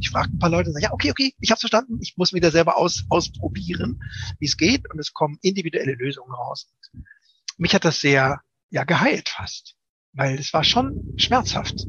[0.00, 1.98] Ich frage ein paar Leute und sage, ja, okay, okay, ich habe verstanden.
[2.00, 4.00] Ich muss wieder selber aus, ausprobieren,
[4.38, 4.90] wie es geht.
[4.90, 6.68] Und es kommen individuelle Lösungen raus.
[7.62, 8.40] Mich hat das sehr,
[8.70, 9.76] ja, geheilt fast.
[10.12, 11.86] Weil es war schon schmerzhaft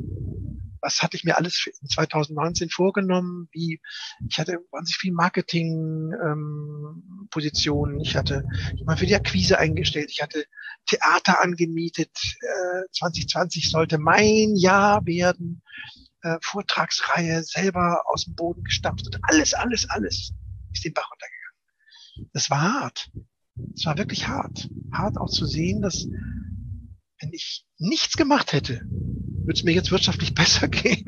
[0.83, 3.47] was hatte ich mir alles in 2019 vorgenommen?
[3.51, 3.79] Wie
[4.29, 7.95] ich hatte wahnsinnig viel Marketing-Positionen.
[7.95, 8.43] Ähm, ich hatte
[8.85, 10.11] mal für die Akquise eingestellt.
[10.11, 10.43] Ich hatte
[10.85, 12.11] Theater angemietet.
[12.41, 15.61] Äh, 2020 sollte mein Jahr werden.
[16.21, 20.33] Äh, Vortragsreihe selber aus dem Boden gestampft und alles, alles, alles
[20.73, 21.53] ist den Bach runtergegangen.
[22.33, 23.09] Das war hart.
[23.75, 24.69] Es war wirklich hart.
[24.91, 26.07] Hart auch zu sehen, dass
[27.19, 31.05] wenn ich nichts gemacht hätte, würde es mir jetzt wirtschaftlich besser gehen,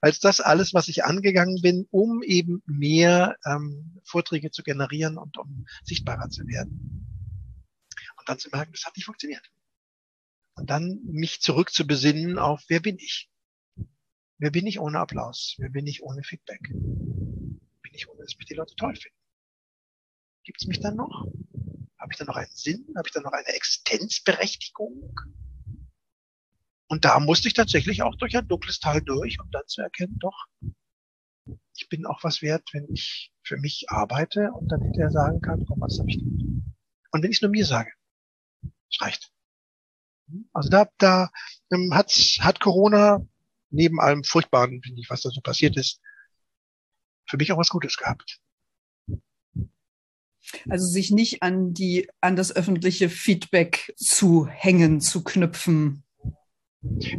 [0.00, 5.38] als das alles, was ich angegangen bin, um eben mehr ähm, Vorträge zu generieren und
[5.38, 7.06] um sichtbarer zu werden.
[8.18, 9.50] Und dann zu merken, das hat nicht funktioniert.
[10.56, 13.28] Und dann mich zurück zu besinnen auf, wer bin ich?
[14.38, 15.56] Wer bin ich ohne Applaus?
[15.58, 16.60] Wer bin ich ohne Feedback?
[16.70, 19.13] Bin ich ohne, dass mich die Leute toll finden?
[20.44, 21.26] Gibt es mich dann noch?
[21.98, 22.86] Habe ich dann noch einen Sinn?
[22.96, 25.14] Habe ich dann noch eine Existenzberechtigung?
[26.86, 30.18] Und da musste ich tatsächlich auch durch ein dunkles Tal durch, um dann zu erkennen,
[30.18, 30.46] doch,
[31.76, 35.64] ich bin auch was wert, wenn ich für mich arbeite und dann hinterher sagen kann,
[35.66, 36.74] komm, was habe ich denn?
[37.10, 37.90] Und wenn ich es nur mir sage,
[38.90, 39.32] es reicht.
[40.52, 41.30] Also da, da
[41.72, 43.26] ähm, hat's, hat Corona
[43.70, 46.00] neben allem Furchtbaren, finde ich, was da so passiert ist,
[47.26, 48.40] für mich auch was Gutes gehabt.
[50.68, 56.04] Also sich nicht an die, an das öffentliche Feedback zu hängen, zu knüpfen.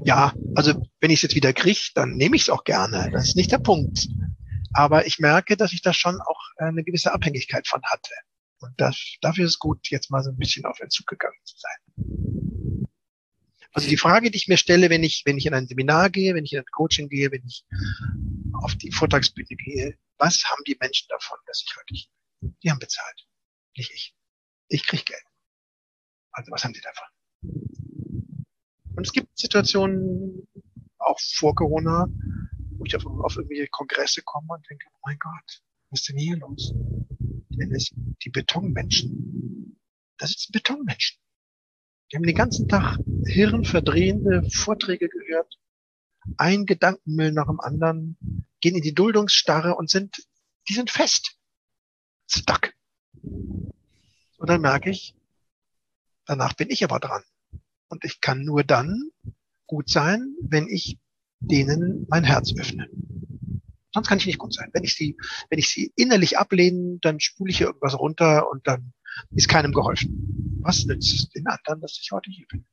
[0.04, 3.10] Ja, also wenn ich es jetzt wieder kriege, dann nehme ich es auch gerne.
[3.12, 4.08] Das ist nicht der Punkt.
[4.74, 8.14] Aber ich merke, dass ich da schon auch eine gewisse Abhängigkeit von hatte.
[8.60, 11.56] Und das, dafür ist es gut, jetzt mal so ein bisschen auf Entzug gegangen zu
[11.58, 12.88] sein.
[13.72, 16.34] Also die Frage, die ich mir stelle, wenn ich, wenn ich in ein Seminar gehe,
[16.34, 17.66] wenn ich in ein Coaching gehe, wenn ich
[18.54, 22.10] auf die Vortragsbühne gehe, was haben die Menschen davon, dass ich bin?
[22.64, 23.28] Die haben bezahlt,
[23.76, 24.16] nicht ich.
[24.68, 25.24] Ich kriege Geld.
[26.32, 27.08] Also was haben die davon?
[28.96, 30.48] Und es gibt Situationen,
[30.98, 32.08] auch vor Corona,
[32.78, 36.18] wo ich auf, auf irgendwelche Kongresse komme und denke, oh mein Gott, was ist denn
[36.18, 36.74] hier los?
[37.50, 37.92] Ich nenne es
[38.24, 39.80] die Betonmenschen.
[40.18, 41.20] Das sind Betonmenschen.
[42.12, 45.60] Die haben den ganzen Tag hirnverdrehende Vorträge gehört,
[46.38, 50.28] ein Gedankenmüll nach dem anderen, gehen in die Duldungsstarre und sind,
[50.70, 51.38] die sind fest.
[52.40, 52.74] Stuck.
[53.24, 55.16] Und dann merke ich,
[56.26, 57.24] danach bin ich aber dran.
[57.88, 59.10] Und ich kann nur dann
[59.68, 61.00] gut sein, wenn ich
[61.40, 62.90] denen mein Herz öffne.
[63.94, 64.70] Sonst kann ich nicht gut sein.
[64.74, 65.16] Wenn ich sie,
[65.50, 68.94] wenn ich sie innerlich ablehne, dann spule ich hier irgendwas runter und dann
[69.32, 70.60] ist keinem geholfen.
[70.62, 72.66] Was nützt es den anderen, dass ich heute hier bin?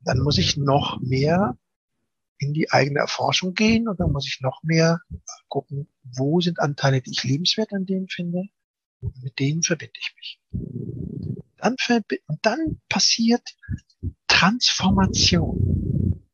[0.00, 1.56] Dann muss ich noch mehr
[2.38, 5.00] in die eigene Erforschung gehen und dann muss ich noch mehr
[5.48, 8.48] gucken, wo sind Anteile, die ich lebenswert an denen finde.
[9.02, 10.40] Und mit denen verbinde ich mich.
[11.58, 11.76] Dann,
[12.26, 13.42] und dann passiert
[14.26, 16.24] Transformation.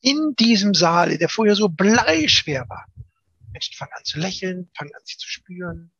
[0.00, 2.86] In diesem Saal, der vorher so bleischwer war.
[3.52, 5.92] Menschen fangen an zu lächeln, fangen an sich zu spüren.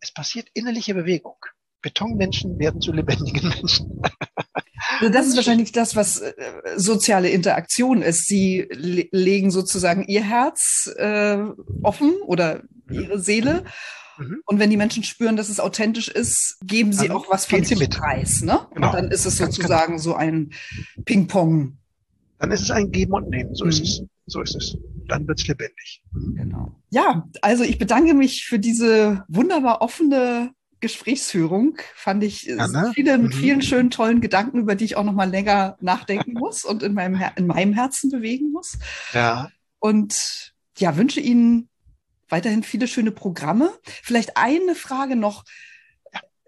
[0.00, 1.36] Es passiert innerliche Bewegung.
[1.82, 4.02] Betonmenschen werden zu lebendigen Menschen.
[5.00, 6.32] Also das ist wahrscheinlich das, was äh,
[6.76, 8.26] soziale Interaktion ist.
[8.26, 11.38] Sie le legen sozusagen ihr Herz äh,
[11.82, 13.64] offen oder ihre Seele
[14.18, 14.42] Mhm.
[14.44, 17.64] Und wenn die Menschen spüren, dass es authentisch ist, geben sie dann auch was von
[17.64, 17.90] sich mit.
[17.96, 18.42] preis.
[18.42, 18.60] Ne?
[18.74, 18.88] Genau.
[18.88, 20.02] Und dann ist es sozusagen genau.
[20.02, 20.52] so ein
[21.04, 21.78] Ping-Pong.
[22.38, 23.54] Dann ist es ein Geben und Nehmen.
[23.54, 23.70] So mhm.
[23.70, 24.02] ist es.
[24.26, 24.76] So ist es.
[25.08, 26.02] Dann wird es lebendig.
[26.12, 26.72] Genau.
[26.90, 31.78] Ja, also ich bedanke mich für diese wunderbar offene Gesprächsführung.
[31.94, 33.38] Fand ich ja, viele mit mhm.
[33.38, 36.94] vielen schönen, tollen Gedanken, über die ich auch noch mal länger nachdenken muss und in
[36.94, 38.78] meinem, in meinem Herzen bewegen muss.
[39.12, 39.50] Ja.
[39.78, 41.67] Und ja, wünsche Ihnen
[42.28, 43.70] weiterhin viele schöne Programme.
[43.84, 45.44] Vielleicht eine Frage noch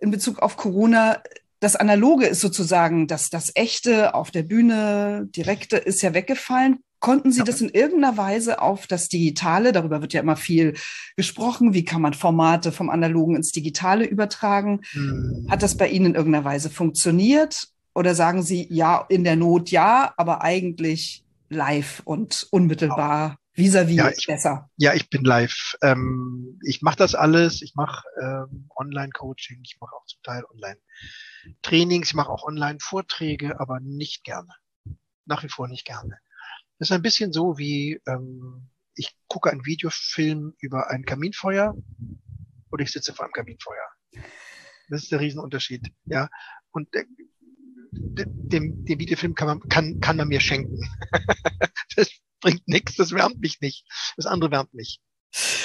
[0.01, 1.23] in Bezug auf Corona.
[1.61, 6.79] Das Analoge ist sozusagen, dass das Echte auf der Bühne, Direkte ist ja weggefallen.
[7.01, 10.75] Konnten Sie das in irgendeiner Weise auf das Digitale, darüber wird ja immer viel
[11.17, 14.83] gesprochen, wie kann man Formate vom Analogen ins Digitale übertragen?
[14.91, 15.47] Hm.
[15.51, 17.69] Hat das bei Ihnen in irgendeiner Weise funktioniert?
[17.95, 24.11] Oder sagen Sie, ja, in der Not ja, aber eigentlich live und unmittelbar vis-à-vis ja,
[24.11, 24.71] ich, besser?
[24.77, 25.77] Ja, ich bin live.
[25.83, 27.63] Ähm, ich mache das alles.
[27.63, 33.81] Ich mache ähm, Online-Coaching, ich mache auch zum Teil Online-Trainings, ich mache auch Online-Vorträge, aber
[33.81, 34.53] nicht gerne.
[35.27, 36.19] Nach wie vor nicht gerne.
[36.79, 41.77] Das ist ein bisschen so wie, ähm, ich gucke einen Videofilm über ein Kaminfeuer
[42.71, 43.89] oder ich sitze vor einem Kaminfeuer.
[44.89, 45.93] Das ist der Riesenunterschied.
[46.05, 46.29] Ja.
[46.73, 47.05] Und äh,
[47.93, 50.79] dem, dem Videofilm kann man, kann, kann man mir schenken.
[51.97, 52.11] das
[52.41, 53.87] bringt nichts, das wärmt mich nicht.
[54.17, 55.01] Das andere wärmt mich.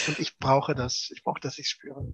[0.08, 2.14] Und ich brauche das, ich brauche, dass ich spüre.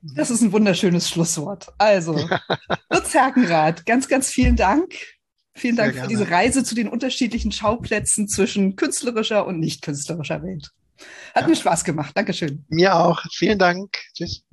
[0.00, 1.68] Das ist ein wunderschönes Schlusswort.
[1.78, 2.14] Also,
[2.90, 4.94] Lutz Herkenrath, ganz, ganz vielen Dank.
[5.54, 10.70] Vielen Dank für diese Reise zu den unterschiedlichen Schauplätzen zwischen künstlerischer und nicht künstlerischer Welt.
[11.34, 11.48] Hat ja.
[11.48, 12.16] mir Spaß gemacht.
[12.16, 12.64] Dankeschön.
[12.68, 13.24] Mir auch.
[13.32, 13.96] Vielen Dank.
[14.14, 14.44] Tschüss.